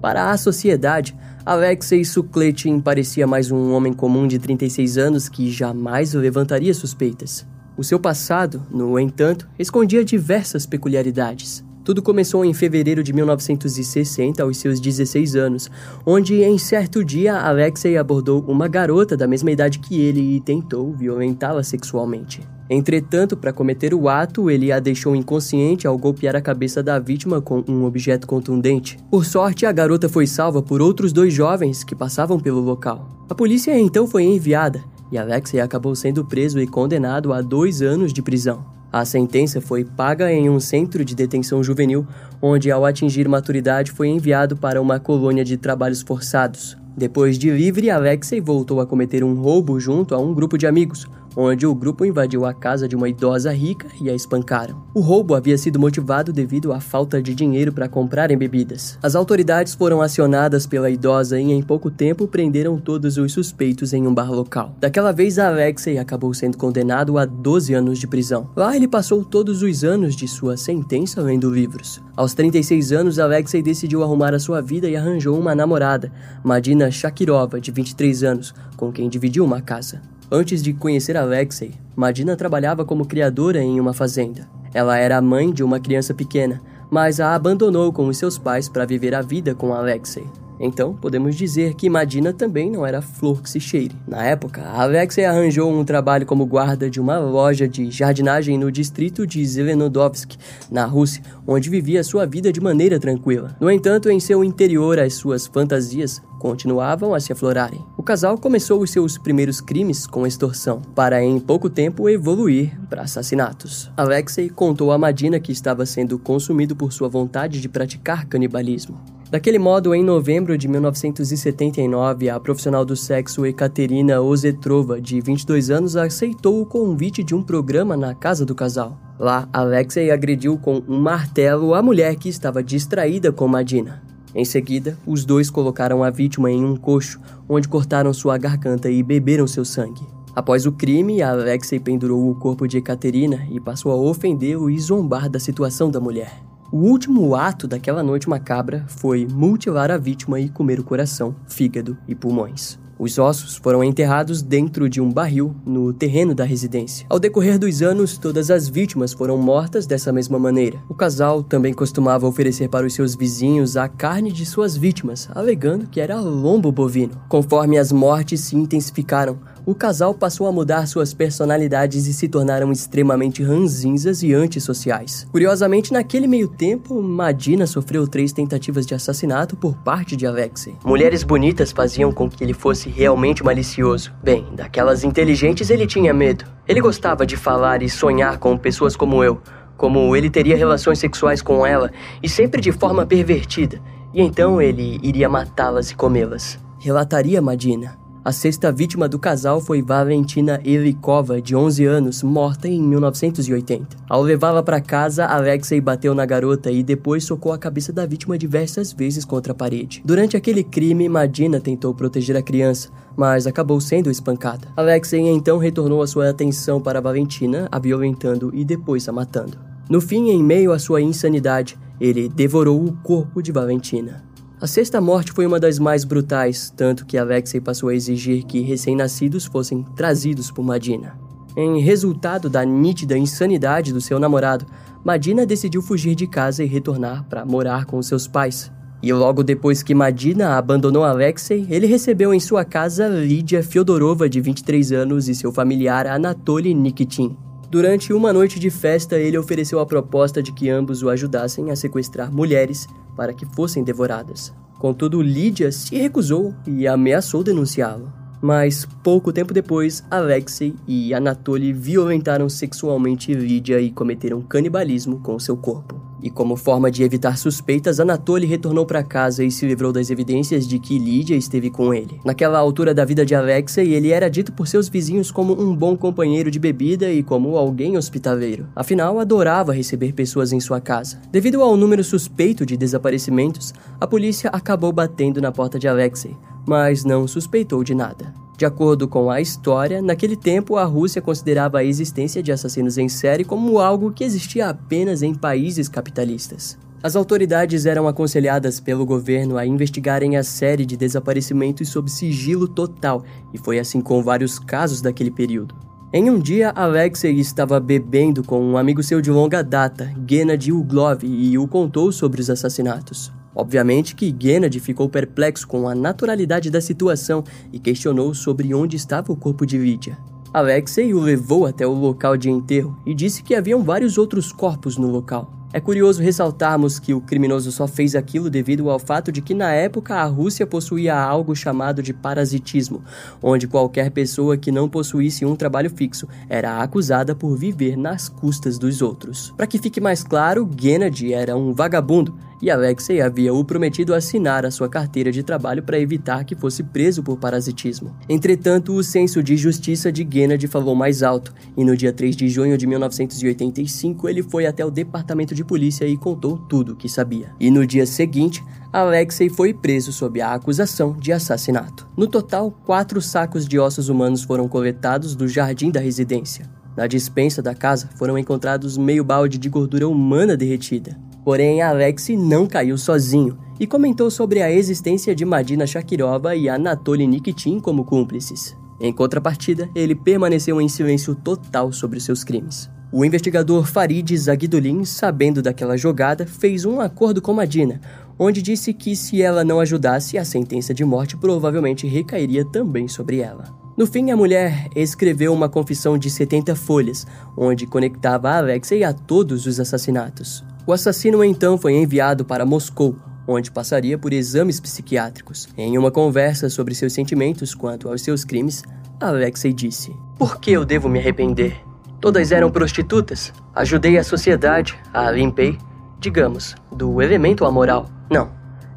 Para 0.01 0.31
a 0.31 0.37
sociedade, 0.37 1.15
Alexei 1.45 2.05
Sukletin 2.05 2.79
parecia 2.79 3.27
mais 3.27 3.51
um 3.51 3.73
homem 3.73 3.93
comum 3.93 4.27
de 4.27 4.39
36 4.39 4.97
anos 4.97 5.27
que 5.27 5.51
jamais 5.51 6.13
levantaria 6.13 6.73
suspeitas. 6.73 7.45
O 7.75 7.83
seu 7.83 7.99
passado, 7.99 8.61
no 8.69 8.99
entanto, 8.99 9.47
escondia 9.57 10.05
diversas 10.05 10.65
peculiaridades. 10.65 11.63
Tudo 11.83 12.01
começou 12.01 12.45
em 12.45 12.53
fevereiro 12.53 13.03
de 13.03 13.11
1960, 13.11 14.41
aos 14.41 14.57
seus 14.57 14.79
16 14.79 15.35
anos, 15.35 15.69
onde 16.05 16.41
em 16.41 16.57
certo 16.57 17.03
dia 17.03 17.37
Alexei 17.37 17.97
abordou 17.97 18.41
uma 18.47 18.69
garota 18.69 19.17
da 19.17 19.27
mesma 19.27 19.51
idade 19.51 19.79
que 19.79 19.99
ele 19.99 20.35
e 20.35 20.39
tentou 20.39 20.93
violentá-la 20.93 21.61
sexualmente. 21.61 22.41
Entretanto, 22.69 23.35
para 23.35 23.51
cometer 23.51 23.93
o 23.93 24.07
ato, 24.07 24.49
ele 24.49 24.71
a 24.71 24.79
deixou 24.79 25.15
inconsciente 25.15 25.85
ao 25.85 25.97
golpear 25.97 26.35
a 26.35 26.41
cabeça 26.41 26.81
da 26.81 26.97
vítima 26.99 27.41
com 27.41 27.63
um 27.67 27.83
objeto 27.83 28.25
contundente. 28.25 28.97
Por 29.11 29.25
sorte, 29.25 29.65
a 29.65 29.71
garota 29.71 30.07
foi 30.07 30.25
salva 30.25 30.61
por 30.61 30.81
outros 30.81 31.11
dois 31.11 31.33
jovens 31.33 31.83
que 31.83 31.95
passavam 31.95 32.39
pelo 32.39 32.61
local. 32.61 33.09
A 33.29 33.35
polícia 33.35 33.77
então 33.77 34.07
foi 34.07 34.23
enviada 34.23 34.81
e 35.13 35.17
Alexei 35.17 35.59
acabou 35.59 35.95
sendo 35.95 36.25
preso 36.25 36.59
e 36.59 36.65
condenado 36.65 37.31
a 37.33 37.39
dois 37.39 37.83
anos 37.83 38.11
de 38.11 38.19
prisão. 38.19 38.65
A 38.91 39.05
sentença 39.05 39.61
foi 39.61 39.85
paga 39.85 40.31
em 40.31 40.49
um 40.49 40.59
centro 40.59 41.05
de 41.05 41.13
detenção 41.13 41.63
juvenil, 41.63 42.07
onde, 42.41 42.71
ao 42.71 42.83
atingir 42.83 43.29
maturidade, 43.29 43.91
foi 43.91 44.07
enviado 44.07 44.57
para 44.57 44.81
uma 44.81 44.99
colônia 44.99 45.45
de 45.45 45.55
trabalhos 45.55 46.01
forçados. 46.01 46.75
Depois 46.97 47.37
de 47.37 47.51
livre, 47.51 47.91
Alexei 47.91 48.41
voltou 48.41 48.81
a 48.81 48.87
cometer 48.87 49.23
um 49.23 49.35
roubo 49.35 49.79
junto 49.79 50.15
a 50.15 50.17
um 50.17 50.33
grupo 50.33 50.57
de 50.57 50.65
amigos, 50.65 51.07
onde 51.35 51.65
o 51.65 51.73
grupo 51.73 52.05
invadiu 52.05 52.45
a 52.45 52.53
casa 52.53 52.87
de 52.87 52.95
uma 52.95 53.09
idosa 53.09 53.51
rica 53.51 53.87
e 53.99 54.09
a 54.09 54.13
espancaram. 54.13 54.83
O 54.93 54.99
roubo 54.99 55.35
havia 55.35 55.57
sido 55.57 55.79
motivado 55.79 56.31
devido 56.31 56.73
à 56.73 56.79
falta 56.79 57.21
de 57.21 57.33
dinheiro 57.33 57.71
para 57.71 57.89
comprarem 57.89 58.37
bebidas. 58.37 58.97
As 59.01 59.15
autoridades 59.15 59.73
foram 59.73 60.01
acionadas 60.01 60.65
pela 60.65 60.89
idosa 60.89 61.39
e 61.39 61.51
em 61.51 61.61
pouco 61.61 61.89
tempo 61.89 62.27
prenderam 62.27 62.77
todos 62.77 63.17
os 63.17 63.31
suspeitos 63.31 63.93
em 63.93 64.07
um 64.07 64.13
bar 64.13 64.31
local. 64.31 64.75
Daquela 64.79 65.11
vez, 65.11 65.39
Alexei 65.39 65.97
acabou 65.97 66.33
sendo 66.33 66.57
condenado 66.57 67.17
a 67.17 67.25
12 67.25 67.73
anos 67.73 67.99
de 67.99 68.07
prisão. 68.07 68.49
Lá 68.55 68.75
ele 68.75 68.87
passou 68.87 69.23
todos 69.23 69.61
os 69.61 69.83
anos 69.83 70.15
de 70.15 70.27
sua 70.27 70.57
sentença 70.57 71.21
lendo 71.21 71.49
livros. 71.49 72.01
Aos 72.15 72.33
36 72.33 72.91
anos, 72.91 73.19
Alexei 73.19 73.61
decidiu 73.61 74.03
arrumar 74.03 74.33
a 74.33 74.39
sua 74.39 74.61
vida 74.61 74.87
e 74.87 74.95
arranjou 74.95 75.39
uma 75.39 75.55
namorada, 75.55 76.11
Madina 76.43 76.91
Shakirova, 76.91 77.59
de 77.59 77.71
23 77.71 78.23
anos, 78.23 78.53
com 78.77 78.91
quem 78.91 79.09
dividiu 79.09 79.43
uma 79.43 79.61
casa. 79.61 80.12
Antes 80.35 80.63
de 80.63 80.73
conhecer 80.73 81.15
Alexei, 81.15 81.73
Madina 81.95 82.35
trabalhava 82.35 82.83
como 82.83 83.05
criadora 83.05 83.61
em 83.61 83.79
uma 83.79 83.93
fazenda. 83.93 84.49
Ela 84.73 84.97
era 84.97 85.17
a 85.17 85.21
mãe 85.21 85.51
de 85.51 85.63
uma 85.63 85.79
criança 85.79 86.11
pequena, 86.11 86.59
mas 86.89 87.19
a 87.19 87.35
abandonou 87.35 87.93
com 87.93 88.07
os 88.07 88.17
seus 88.17 88.35
pais 88.35 88.67
para 88.67 88.83
viver 88.83 89.13
a 89.13 89.21
vida 89.21 89.53
com 89.53 89.75
Alexei. 89.75 90.25
Então, 90.59 90.95
podemos 90.95 91.35
dizer 91.35 91.75
que 91.75 91.87
Madina 91.87 92.33
também 92.33 92.71
não 92.71 92.83
era 92.83 92.99
flor 92.99 93.43
que 93.43 93.49
se 93.49 93.59
cheire. 93.59 93.95
Na 94.07 94.23
época, 94.23 94.63
Alexei 94.63 95.23
arranjou 95.23 95.71
um 95.71 95.85
trabalho 95.85 96.25
como 96.25 96.47
guarda 96.47 96.89
de 96.89 96.99
uma 96.99 97.19
loja 97.19 97.67
de 97.67 97.91
jardinagem 97.91 98.57
no 98.57 98.71
distrito 98.71 99.27
de 99.27 99.45
Zelenodovsk, 99.45 100.35
na 100.71 100.85
Rússia, 100.85 101.21
onde 101.45 101.69
vivia 101.69 102.03
sua 102.03 102.25
vida 102.25 102.51
de 102.51 102.59
maneira 102.59 102.99
tranquila. 102.99 103.55
No 103.59 103.69
entanto, 103.69 104.09
em 104.09 104.19
seu 104.19 104.43
interior, 104.43 104.99
as 104.99 105.13
suas 105.13 105.45
fantasias 105.45 106.19
continuavam 106.43 107.13
a 107.13 107.21
se 107.21 107.31
aflorarem. 107.31 107.79
O 107.95 108.03
casal 108.03 108.37
começou 108.37 108.81
os 108.81 108.91
seus 108.91 109.17
primeiros 109.17 109.61
crimes 109.61 110.05
com 110.05 110.27
extorsão, 110.27 110.81
para 110.93 111.23
em 111.23 111.39
pouco 111.39 111.69
tempo 111.69 112.09
evoluir 112.09 112.77
para 112.89 113.03
assassinatos. 113.03 113.89
Alexei 113.95 114.49
contou 114.49 114.91
a 114.91 114.97
Madina 114.97 115.39
que 115.39 115.53
estava 115.53 115.85
sendo 115.85 116.19
consumido 116.19 116.75
por 116.75 116.91
sua 116.91 117.07
vontade 117.07 117.61
de 117.61 117.69
praticar 117.69 118.25
canibalismo. 118.27 118.99
Daquele 119.31 119.57
modo, 119.57 119.95
em 119.95 120.03
novembro 120.03 120.57
de 120.57 120.67
1979, 120.67 122.29
a 122.29 122.37
profissional 122.41 122.83
do 122.83 122.97
sexo 122.97 123.45
Ekaterina 123.45 124.19
Ozetrova, 124.19 124.99
de 124.99 125.21
22 125.21 125.69
anos, 125.69 125.95
aceitou 125.95 126.61
o 126.61 126.65
convite 126.65 127.23
de 127.23 127.33
um 127.33 127.41
programa 127.41 127.95
na 127.95 128.13
casa 128.13 128.45
do 128.45 128.53
casal. 128.53 128.99
Lá, 129.17 129.47
Alexei 129.53 130.11
agrediu 130.11 130.57
com 130.57 130.83
um 130.89 130.99
martelo 130.99 131.73
a 131.73 131.81
mulher 131.81 132.17
que 132.17 132.27
estava 132.27 132.61
distraída 132.61 133.31
com 133.31 133.47
Madina. 133.47 134.12
Em 134.35 134.45
seguida, 134.45 134.97
os 135.05 135.25
dois 135.25 135.49
colocaram 135.49 136.03
a 136.03 136.09
vítima 136.09 136.51
em 136.51 136.63
um 136.63 136.75
coxo, 136.75 137.19
onde 137.47 137.67
cortaram 137.67 138.13
sua 138.13 138.37
garganta 138.37 138.89
e 138.89 139.03
beberam 139.03 139.45
seu 139.45 139.63
sangue. 139.63 140.01
Após 140.35 140.65
o 140.65 140.71
crime, 140.71 141.21
Alexei 141.21 141.79
pendurou 141.79 142.29
o 142.29 142.35
corpo 142.35 142.67
de 142.67 142.77
Ekaterina 142.77 143.47
e 143.51 143.59
passou 143.59 143.91
a 143.91 143.95
ofendê-lo 143.95 144.69
e 144.69 144.79
zombar 144.79 145.29
da 145.29 145.39
situação 145.39 145.91
da 145.91 145.99
mulher. 145.99 146.33
O 146.71 146.77
último 146.77 147.35
ato 147.35 147.67
daquela 147.67 148.01
noite 148.01 148.27
macabra 148.27 148.83
foi 148.87 149.27
mutilar 149.27 149.91
a 149.91 149.97
vítima 149.97 150.39
e 150.39 150.49
comer 150.49 150.79
o 150.79 150.83
coração, 150.83 151.35
fígado 151.47 151.95
e 152.07 152.15
pulmões. 152.15 152.79
Os 152.97 153.17
ossos 153.17 153.55
foram 153.55 153.83
enterrados 153.83 154.41
dentro 154.41 154.87
de 154.87 155.01
um 155.01 155.11
barril 155.11 155.55
no 155.65 155.91
terreno 155.91 156.35
da 156.35 156.43
residência. 156.43 157.05
Ao 157.09 157.19
decorrer 157.19 157.57
dos 157.57 157.81
anos, 157.81 158.17
todas 158.17 158.51
as 158.51 158.67
vítimas 158.67 159.13
foram 159.13 159.37
mortas 159.37 159.85
dessa 159.85 160.11
mesma 160.11 160.37
maneira. 160.37 160.79
O 160.87 160.93
casal 160.93 161.43
também 161.43 161.73
costumava 161.73 162.27
oferecer 162.27 162.69
para 162.69 162.85
os 162.85 162.93
seus 162.93 163.15
vizinhos 163.15 163.75
a 163.75 163.87
carne 163.87 164.31
de 164.31 164.45
suas 164.45 164.77
vítimas, 164.77 165.29
alegando 165.33 165.87
que 165.87 165.99
era 165.99 166.19
lombo 166.19 166.71
bovino. 166.71 167.21
Conforme 167.27 167.77
as 167.77 167.91
mortes 167.91 168.41
se 168.41 168.55
intensificaram, 168.55 169.39
o 169.65 169.73
casal 169.73 170.13
passou 170.13 170.47
a 170.47 170.51
mudar 170.51 170.87
suas 170.87 171.13
personalidades 171.13 172.07
e 172.07 172.13
se 172.13 172.27
tornaram 172.27 172.71
extremamente 172.71 173.41
ranzinzas 173.41 174.23
e 174.23 174.33
antissociais. 174.33 175.27
Curiosamente, 175.31 175.93
naquele 175.93 176.27
meio 176.27 176.47
tempo, 176.47 177.01
Madina 177.01 177.65
sofreu 177.65 178.07
três 178.07 178.33
tentativas 178.33 178.85
de 178.85 178.93
assassinato 178.93 179.55
por 179.55 179.75
parte 179.77 180.15
de 180.15 180.25
Alexei. 180.25 180.75
Mulheres 180.83 181.23
bonitas 181.23 181.71
faziam 181.71 182.11
com 182.11 182.29
que 182.29 182.43
ele 182.43 182.53
fosse 182.53 182.89
realmente 182.89 183.43
malicioso. 183.43 184.11
Bem, 184.23 184.45
daquelas 184.53 185.03
inteligentes 185.03 185.69
ele 185.69 185.87
tinha 185.87 186.13
medo. 186.13 186.45
Ele 186.67 186.81
gostava 186.81 187.25
de 187.25 187.37
falar 187.37 187.81
e 187.81 187.89
sonhar 187.89 188.37
com 188.39 188.57
pessoas 188.57 188.95
como 188.95 189.23
eu, 189.23 189.41
como 189.77 190.15
ele 190.15 190.29
teria 190.29 190.57
relações 190.57 190.99
sexuais 190.99 191.41
com 191.41 191.65
ela 191.65 191.91
e 192.21 192.29
sempre 192.29 192.61
de 192.61 192.71
forma 192.71 193.05
pervertida, 193.05 193.81
e 194.13 194.21
então 194.21 194.61
ele 194.61 194.99
iria 195.03 195.27
matá-las 195.27 195.91
e 195.91 195.95
comê-las. 195.95 196.59
Relataria 196.79 197.41
Madina. 197.41 198.02
A 198.25 198.31
sexta 198.31 198.71
vítima 198.71 199.09
do 199.09 199.19
casal 199.19 199.59
foi 199.59 199.81
Valentina 199.81 200.57
Elikova, 200.63 201.41
de 201.41 201.53
11 201.53 201.83
anos, 201.83 202.23
morta 202.23 202.69
em 202.69 202.81
1980. 202.81 203.97
Ao 204.07 204.21
levá-la 204.21 204.63
para 204.63 204.79
casa, 204.79 205.25
Alexei 205.25 205.81
bateu 205.81 206.15
na 206.15 206.25
garota 206.25 206.71
e 206.71 206.81
depois 206.81 207.25
socou 207.25 207.51
a 207.51 207.57
cabeça 207.57 207.91
da 207.91 208.05
vítima 208.05 208.37
diversas 208.37 208.93
vezes 208.93 209.25
contra 209.25 209.51
a 209.51 209.55
parede. 209.55 210.01
Durante 210.05 210.37
aquele 210.37 210.63
crime, 210.63 211.09
Madina 211.09 211.59
tentou 211.59 211.93
proteger 211.93 212.37
a 212.37 212.41
criança, 212.41 212.87
mas 213.17 213.45
acabou 213.45 213.81
sendo 213.81 214.09
espancada. 214.09 214.69
Alexei 214.77 215.19
então 215.27 215.57
retornou 215.57 216.01
a 216.01 216.07
sua 216.07 216.29
atenção 216.29 216.79
para 216.79 217.01
Valentina, 217.01 217.67
a 217.69 217.77
violentando 217.77 218.51
e 218.53 218.63
depois 218.63 219.09
a 219.09 219.11
matando. 219.11 219.57
No 219.89 219.99
fim, 219.99 220.29
em 220.29 220.41
meio 220.41 220.71
à 220.71 220.79
sua 220.79 221.01
insanidade, 221.01 221.77
ele 221.99 222.29
devorou 222.29 222.85
o 222.85 222.93
corpo 223.03 223.43
de 223.43 223.51
Valentina. 223.51 224.23
A 224.63 224.65
sexta 224.67 225.01
morte 225.01 225.33
foi 225.33 225.45
uma 225.45 225.59
das 225.59 225.77
mais 225.77 226.05
brutais, 226.05 226.73
tanto 226.77 227.05
que 227.05 227.17
Alexei 227.17 227.59
passou 227.59 227.89
a 227.89 227.93
exigir 227.93 228.45
que 228.45 228.61
recém-nascidos 228.61 229.43
fossem 229.43 229.83
trazidos 229.93 230.49
por 230.49 230.63
Madina. 230.63 231.19
Em 231.57 231.81
resultado 231.81 232.49
da 232.49 232.63
nítida 232.63 233.17
insanidade 233.17 233.91
do 233.91 233.99
seu 233.99 234.17
namorado, 234.17 234.65
Madina 235.03 235.45
decidiu 235.45 235.81
fugir 235.81 236.15
de 236.15 236.25
casa 236.27 236.63
e 236.63 236.65
retornar 236.65 237.25
para 237.25 237.43
morar 237.43 237.83
com 237.83 238.01
seus 238.01 238.25
pais. 238.25 238.71
E 239.01 239.11
logo 239.11 239.43
depois 239.43 239.83
que 239.83 239.93
Madina 239.93 240.55
abandonou 240.57 241.03
Alexei, 241.03 241.67
ele 241.69 241.85
recebeu 241.85 242.33
em 242.33 242.39
sua 242.39 242.63
casa 242.63 243.09
Lídia 243.09 243.61
Fyodorova, 243.61 244.29
de 244.29 244.39
23 244.39 244.93
anos, 244.93 245.27
e 245.27 245.35
seu 245.35 245.51
familiar 245.51 246.07
Anatoly 246.07 246.73
Nikitin. 246.73 247.35
Durante 247.69 248.13
uma 248.13 248.31
noite 248.31 248.61
de 248.61 248.69
festa, 248.69 249.19
ele 249.19 249.37
ofereceu 249.37 249.79
a 249.81 249.85
proposta 249.85 250.41
de 250.41 250.53
que 250.53 250.69
ambos 250.69 251.03
o 251.03 251.09
ajudassem 251.09 251.69
a 251.69 251.75
sequestrar 251.75 252.31
mulheres 252.31 252.87
para 253.15 253.33
que 253.33 253.45
fossem 253.45 253.83
devoradas. 253.83 254.53
Contudo, 254.79 255.21
Lídia 255.21 255.71
se 255.71 255.95
recusou 255.95 256.53
e 256.67 256.87
ameaçou 256.87 257.43
denunciá-lo. 257.43 258.11
Mas 258.41 258.85
pouco 259.01 259.31
tempo 259.31 259.53
depois, 259.53 260.03
Alexei 260.11 260.75
e 260.85 261.13
Anatoly 261.13 261.71
violentaram 261.71 262.49
sexualmente 262.49 263.33
Lídia 263.33 263.79
e 263.79 263.89
cometeram 263.89 264.41
canibalismo 264.41 265.21
com 265.21 265.39
seu 265.39 265.55
corpo. 265.55 266.12
E 266.23 266.29
como 266.29 266.55
forma 266.55 266.89
de 266.89 267.03
evitar 267.03 267.37
suspeitas, 267.37 267.99
Anatoly 267.99 268.47
retornou 268.47 268.85
para 268.85 269.03
casa 269.03 269.43
e 269.43 269.51
se 269.51 269.65
livrou 269.65 269.91
das 269.91 270.09
evidências 270.09 270.65
de 270.65 270.79
que 270.79 270.97
Lídia 270.97 271.35
esteve 271.35 271.69
com 271.69 271.93
ele. 271.93 272.21
Naquela 272.23 272.57
altura 272.57 272.93
da 272.93 273.03
vida 273.03 273.25
de 273.25 273.35
Alexei, 273.35 273.93
ele 273.93 274.09
era 274.09 274.29
dito 274.29 274.53
por 274.53 274.65
seus 274.65 274.87
vizinhos 274.87 275.31
como 275.31 275.51
um 275.61 275.75
bom 275.75 275.97
companheiro 275.97 276.49
de 276.49 276.59
bebida 276.59 277.11
e 277.11 277.21
como 277.21 277.57
alguém 277.57 277.97
hospitaleiro. 277.97 278.69
Afinal, 278.73 279.19
adorava 279.19 279.73
receber 279.73 280.13
pessoas 280.13 280.53
em 280.53 280.61
sua 280.61 280.79
casa. 280.79 281.19
Devido 281.29 281.61
ao 281.61 281.75
número 281.75 282.05
suspeito 282.05 282.65
de 282.65 282.77
desaparecimentos, 282.77 283.73
a 283.99 284.07
polícia 284.07 284.49
acabou 284.49 284.93
batendo 284.93 285.41
na 285.41 285.51
porta 285.51 285.77
de 285.77 285.89
Alexei 285.89 286.37
mas 286.65 287.03
não 287.03 287.27
suspeitou 287.27 287.83
de 287.83 287.93
nada. 287.93 288.33
De 288.57 288.65
acordo 288.65 289.07
com 289.07 289.29
a 289.29 289.41
história, 289.41 290.01
naquele 290.01 290.35
tempo 290.35 290.77
a 290.77 290.85
Rússia 290.85 291.21
considerava 291.21 291.79
a 291.79 291.83
existência 291.83 292.41
de 292.41 292.51
assassinos 292.51 292.97
em 292.97 293.09
série 293.09 293.43
como 293.43 293.79
algo 293.79 294.11
que 294.11 294.23
existia 294.23 294.69
apenas 294.69 295.23
em 295.23 295.33
países 295.33 295.89
capitalistas. 295.89 296.77
As 297.01 297.17
autoridades 297.17 297.85
eram 297.85 298.07
aconselhadas 298.07 298.79
pelo 298.79 299.05
governo 299.05 299.57
a 299.57 299.65
investigarem 299.65 300.37
a 300.37 300.43
série 300.43 300.85
de 300.85 300.95
desaparecimentos 300.95 301.89
sob 301.89 302.09
sigilo 302.09 302.65
total, 302.65 303.25
e 303.53 303.57
foi 303.57 303.77
assim 303.77 303.99
com 303.99 304.23
vários 304.23 304.57
casos 304.57 305.01
daquele 305.01 305.29
período. 305.29 305.75
Em 306.13 306.29
um 306.29 306.39
dia, 306.39 306.69
Alexei 306.69 307.33
estava 307.33 307.79
bebendo 307.79 308.43
com 308.43 308.63
um 308.63 308.77
amigo 308.77 309.03
seu 309.03 309.19
de 309.19 309.31
longa 309.31 309.61
data, 309.61 310.13
Gennady 310.25 310.71
Uglov, 310.71 311.23
e 311.23 311.57
o 311.57 311.67
contou 311.67 312.11
sobre 312.11 312.39
os 312.39 312.49
assassinatos. 312.49 313.33
Obviamente 313.55 314.15
que 314.15 314.35
Gennady 314.37 314.79
ficou 314.79 315.07
perplexo 315.09 315.67
com 315.67 315.87
a 315.87 315.95
naturalidade 315.95 316.69
da 316.69 316.81
situação 316.81 317.43
e 317.71 317.79
questionou 317.79 318.33
sobre 318.33 318.73
onde 318.73 318.95
estava 318.95 319.31
o 319.31 319.35
corpo 319.35 319.65
de 319.65 319.77
Lydia. 319.77 320.17
Alexei 320.53 321.13
o 321.13 321.19
levou 321.19 321.65
até 321.65 321.85
o 321.85 321.93
local 321.93 322.37
de 322.37 322.49
enterro 322.49 322.95
e 323.05 323.13
disse 323.13 323.41
que 323.41 323.55
haviam 323.55 323.83
vários 323.83 324.17
outros 324.17 324.51
corpos 324.51 324.97
no 324.97 325.07
local. 325.07 325.51
É 325.75 325.79
curioso 325.79 326.21
ressaltarmos 326.21 326.99
que 326.99 327.15
o 327.15 327.19
criminoso 327.19 327.71
só 327.71 327.87
fez 327.87 328.13
aquilo 328.13 328.47
devido 328.47 328.91
ao 328.91 328.99
fato 328.99 329.31
de 329.31 329.41
que 329.41 329.55
na 329.55 329.71
época 329.71 330.13
a 330.13 330.25
Rússia 330.25 330.67
possuía 330.67 331.19
algo 331.19 331.55
chamado 331.55 332.03
de 332.03 332.13
parasitismo, 332.13 333.03
onde 333.41 333.67
qualquer 333.67 334.11
pessoa 334.11 334.55
que 334.55 334.71
não 334.71 334.87
possuísse 334.87 335.43
um 335.43 335.55
trabalho 335.55 335.89
fixo 335.89 336.27
era 336.47 336.83
acusada 336.83 337.33
por 337.33 337.57
viver 337.57 337.97
nas 337.97 338.29
custas 338.29 338.77
dos 338.77 339.01
outros. 339.01 339.51
Para 339.57 339.65
que 339.65 339.79
fique 339.79 339.99
mais 339.99 340.23
claro, 340.23 340.69
Gennady 340.79 341.33
era 341.33 341.57
um 341.57 341.73
vagabundo 341.73 342.35
e 342.63 342.71
Alexei 342.71 343.19
havia 343.19 343.53
o 343.53 343.61
prometido 343.65 344.15
assinar 344.15 344.65
a 344.65 344.71
sua 344.71 344.87
carteira 344.87 345.33
de 345.33 345.43
trabalho 345.43 345.83
para 345.83 345.99
evitar 345.99 346.45
que 346.45 346.55
fosse 346.55 346.81
preso 346.81 347.21
por 347.21 347.37
parasitismo. 347.37 348.15
Entretanto, 348.29 348.93
o 348.93 349.03
senso 349.03 349.43
de 349.43 349.57
justiça 349.57 350.09
de 350.09 350.25
Gennady 350.25 350.65
falou 350.65 350.95
mais 350.95 351.23
alto, 351.23 351.53
e 351.75 351.83
no 351.83 351.97
dia 351.97 352.13
3 352.13 352.37
de 352.37 352.47
junho 352.47 352.77
de 352.77 352.87
1985 352.87 354.29
ele 354.29 354.41
foi 354.41 354.65
até 354.65 354.85
o 354.85 354.89
departamento 354.89 355.53
de 355.53 355.61
polícia 355.65 356.05
e 356.07 356.15
contou 356.15 356.57
tudo 356.57 356.93
o 356.93 356.95
que 356.95 357.09
sabia. 357.09 357.51
E 357.59 357.69
no 357.69 357.85
dia 357.85 358.05
seguinte, 358.05 358.63
Alexei 358.93 359.49
foi 359.49 359.73
preso 359.73 360.13
sob 360.13 360.39
a 360.39 360.53
acusação 360.53 361.17
de 361.19 361.33
assassinato. 361.33 362.07
No 362.15 362.27
total, 362.27 362.71
quatro 362.85 363.21
sacos 363.21 363.67
de 363.67 363.77
ossos 363.77 364.07
humanos 364.07 364.41
foram 364.41 364.69
coletados 364.69 365.35
do 365.35 365.49
jardim 365.49 365.91
da 365.91 365.99
residência. 365.99 366.65
Na 366.95 367.07
dispensa 367.07 367.61
da 367.61 367.75
casa 367.75 368.07
foram 368.15 368.37
encontrados 368.37 368.97
meio 368.97 369.25
balde 369.25 369.57
de 369.57 369.67
gordura 369.67 370.07
humana 370.07 370.55
derretida. 370.55 371.19
Porém, 371.43 371.81
Alex 371.81 372.29
não 372.29 372.65
caiu 372.65 372.97
sozinho 372.97 373.57
e 373.79 373.85
comentou 373.85 374.31
sobre 374.31 374.61
a 374.61 374.71
existência 374.71 375.35
de 375.35 375.43
Madina 375.43 375.85
Shakirova 375.85 376.55
e 376.55 376.69
Anatoly 376.69 377.27
Nikitin 377.27 377.79
como 377.79 378.05
cúmplices. 378.05 378.75
Em 378.99 379.11
contrapartida, 379.11 379.89
ele 379.93 380.15
permaneceu 380.15 380.79
em 380.79 380.87
silêncio 380.87 381.35
total 381.35 381.91
sobre 381.91 382.19
seus 382.19 382.43
crimes. 382.43 382.89
O 383.11 383.23
investigador 383.23 383.85
Farid 383.85 384.35
Zagidulin, 384.35 385.05
sabendo 385.05 385.61
daquela 385.61 385.97
jogada, 385.97 386.47
fez 386.47 386.85
um 386.85 386.99
acordo 386.99 387.41
com 387.41 387.53
Madina, 387.53 388.01
onde 388.39 388.61
disse 388.61 388.93
que 388.93 389.15
se 389.15 389.41
ela 389.41 389.63
não 389.63 389.79
ajudasse, 389.79 390.37
a 390.37 390.45
sentença 390.45 390.93
de 390.93 391.05
morte 391.05 391.37
provavelmente 391.37 392.07
recairia 392.07 392.65
também 392.65 393.07
sobre 393.07 393.39
ela. 393.39 393.65
No 393.95 394.07
fim, 394.07 394.31
a 394.31 394.37
mulher 394.37 394.87
escreveu 394.95 395.53
uma 395.53 395.69
confissão 395.69 396.17
de 396.17 396.29
70 396.29 396.75
folhas, 396.75 397.27
onde 397.55 397.85
conectava 397.85 398.51
Alexei 398.51 399.03
a 399.03 399.13
todos 399.13 399.67
os 399.67 399.79
assassinatos. 399.79 400.63
O 400.85 400.91
assassino 400.91 401.41
então 401.45 401.77
foi 401.77 401.93
enviado 401.93 402.43
para 402.43 402.65
Moscou, 402.65 403.15
onde 403.47 403.71
passaria 403.71 404.17
por 404.17 404.33
exames 404.33 404.81
psiquiátricos. 404.81 405.69
Em 405.77 405.97
uma 405.97 406.11
conversa 406.11 406.69
sobre 406.69 406.93
seus 406.93 407.13
sentimentos 407.13 407.73
quanto 407.73 408.09
aos 408.09 408.21
seus 408.21 408.43
crimes, 408.43 408.83
Alexei 409.17 409.71
disse: 409.71 410.13
Por 410.37 410.59
que 410.59 410.71
eu 410.71 410.83
devo 410.83 411.07
me 411.07 411.19
arrepender? 411.19 411.77
Todas 412.19 412.51
eram 412.51 412.69
prostitutas. 412.69 413.53
Ajudei 413.73 414.17
a 414.17 414.23
sociedade, 414.25 414.99
a 415.13 415.31
limpei, 415.31 415.77
digamos, 416.19 416.75
do 416.91 417.21
elemento 417.21 417.63
amoral. 417.63 418.09
Não, 418.29 418.51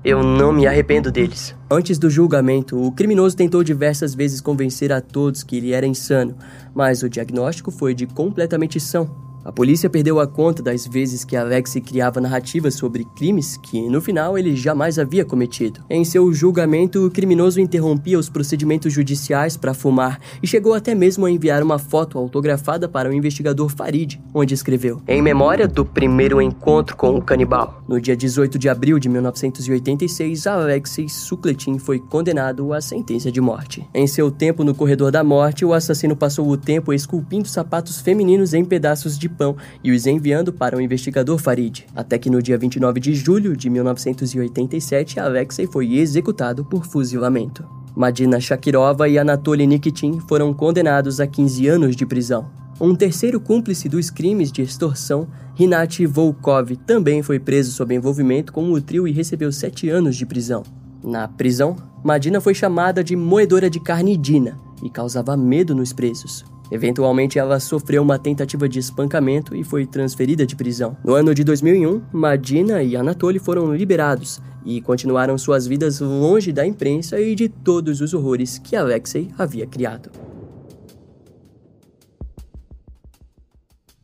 eu 0.05 0.25
não 0.25 0.53
me 0.53 0.67
arrependo 0.67 1.13
deles. 1.13 1.55
Antes 1.71 1.99
do 1.99 2.11
julgamento, 2.11 2.81
o 2.81 2.91
criminoso 2.91 3.37
tentou 3.37 3.63
diversas 3.63 4.13
vezes 4.13 4.41
convencer 4.41 4.93
a 4.93 5.01
todos 5.01 5.45
que 5.45 5.57
ele 5.57 5.73
era 5.73 5.87
insano, 5.87 6.37
mas 6.75 7.05
o 7.05 7.09
diagnóstico 7.09 7.71
foi 7.71 7.95
de 7.95 8.09
completamente 8.09 8.81
são. 8.81 9.26
A 9.47 9.53
polícia 9.53 9.89
perdeu 9.89 10.19
a 10.19 10.27
conta 10.27 10.61
das 10.61 10.85
vezes 10.89 11.25
que 11.25 11.37
Alexei 11.37 11.81
criava 11.81 12.21
narrativas 12.21 12.75
sobre 12.75 13.05
crimes 13.05 13.57
que, 13.57 13.81
no 13.89 14.01
final, 14.01 14.37
ele 14.37 14.57
jamais 14.57 14.99
havia 14.99 15.25
cometido. 15.25 15.85
Em 15.89 16.05
seu 16.05 16.33
julgamento, 16.33 17.07
o 17.07 17.11
criminoso 17.13 17.61
interrompia 17.61 18.19
os 18.19 18.29
procedimentos 18.29 18.93
judiciais 18.93 19.57
para 19.57 19.73
fumar 19.73 20.19
e 20.43 20.49
chegou 20.49 20.75
até 20.75 20.97
mesmo 20.97 21.27
a 21.27 21.31
enviar 21.31 21.63
uma 21.63 21.79
foto 21.79 22.19
autografada 22.19 22.89
para 22.89 23.09
o 23.09 23.13
investigador 23.13 23.69
Farid, 23.69 24.19
onde 24.35 24.53
escreveu: 24.53 25.01
Em 25.07 25.23
memória 25.23 25.69
do 25.69 25.85
primeiro 25.85 26.43
encontro 26.43 26.97
com 26.97 27.15
o 27.15 27.23
canibal. 27.23 27.85
No 27.87 28.01
dia 28.01 28.17
18 28.17 28.59
de 28.59 28.69
abril 28.69 28.99
de 28.99 29.09
1986, 29.09 30.45
Alexei 30.49 31.09
Sukletin 31.09 31.79
foi 31.79 32.01
condenado 32.01 32.73
à 32.73 32.81
sentença 32.81 33.31
de 33.31 33.41
morte. 33.41 33.89
Em 33.95 34.09
seu 34.09 34.29
tempo 34.29 34.65
no 34.65 34.75
corredor 34.75 35.13
da 35.13 35.23
morte, 35.23 35.65
o 35.65 35.73
assassino 35.73 36.17
passou 36.17 36.49
o 36.49 36.57
tempo 36.57 36.93
esculpindo 36.93 37.47
sapatos 37.47 38.01
femininos 38.01 38.53
em 38.53 38.65
pedaços 38.65 39.17
de 39.17 39.36
pão 39.37 39.57
e 39.83 39.93
os 39.93 40.07
enviando 40.07 40.53
para 40.53 40.77
o 40.77 40.81
investigador 40.81 41.39
Farid, 41.39 41.85
até 41.95 42.19
que 42.19 42.31
no 42.31 42.43
dia 42.43 42.57
29 42.57 43.01
de 43.01 43.15
julho 43.15 43.57
de 43.57 43.69
1987 43.69 45.21
Alexei 45.21 45.67
foi 45.67 45.95
executado 45.95 46.65
por 46.65 46.87
fuzilamento. 46.87 47.65
Madina 47.95 48.39
Shakirova 48.39 49.09
e 49.09 49.19
Anatoly 49.19 49.67
Nikitin 49.67 50.21
foram 50.29 50.53
condenados 50.53 51.19
a 51.19 51.27
15 51.27 51.67
anos 51.67 51.97
de 51.97 52.05
prisão. 52.05 52.47
Um 52.79 52.95
terceiro 52.95 53.41
cúmplice 53.41 53.89
dos 53.89 54.11
crimes 54.11 54.53
de 54.53 54.61
extorsão, 54.61 55.27
Rinat 55.55 56.05
Volkov, 56.05 56.77
também 56.87 57.23
foi 57.23 57.39
preso 57.39 57.73
sob 57.73 57.95
envolvimento 57.95 58.53
com 58.53 58.71
o 58.71 58.81
trio 58.83 59.09
e 59.09 59.13
recebeu 59.13 59.51
7 59.51 59.89
anos 59.89 60.15
de 60.15 60.27
prisão. 60.27 60.63
Na 61.03 61.27
prisão, 61.27 61.77
Madina 62.05 62.39
foi 62.39 62.55
chamada 62.55 63.03
de 63.03 63.17
moedora 63.17 63.71
de 63.71 63.81
carne 63.81 64.15
Dina 64.15 64.59
e 64.83 64.91
causava 64.91 65.35
medo 65.37 65.75
nos 65.75 65.93
presos. 65.93 66.45
Eventualmente, 66.71 67.39
ela 67.39 67.61
sofreu 67.61 68.03
uma 68.03 68.19
tentativa 68.19 68.69
de 68.69 68.79
espancamento 68.79 69.55
e 69.55 69.63
foi 69.63 69.87
transferida 69.87 70.45
de 70.45 70.57
prisão. 70.57 70.97
No 71.05 71.15
ano 71.15 71.35
de 71.35 71.45
2001, 71.45 72.03
Madina 72.13 72.83
e 72.83 72.97
Anatoly 72.97 73.39
foram 73.39 73.75
liberados 73.75 74.41
e 74.65 74.81
continuaram 74.81 75.39
suas 75.39 75.67
vidas 75.67 76.01
longe 76.01 76.53
da 76.53 76.67
imprensa 76.67 77.21
e 77.21 77.35
de 77.35 77.49
todos 77.49 78.01
os 78.01 78.13
horrores 78.13 78.59
que 78.59 78.75
Alexei 78.75 79.29
havia 79.39 79.67
criado. 79.67 80.11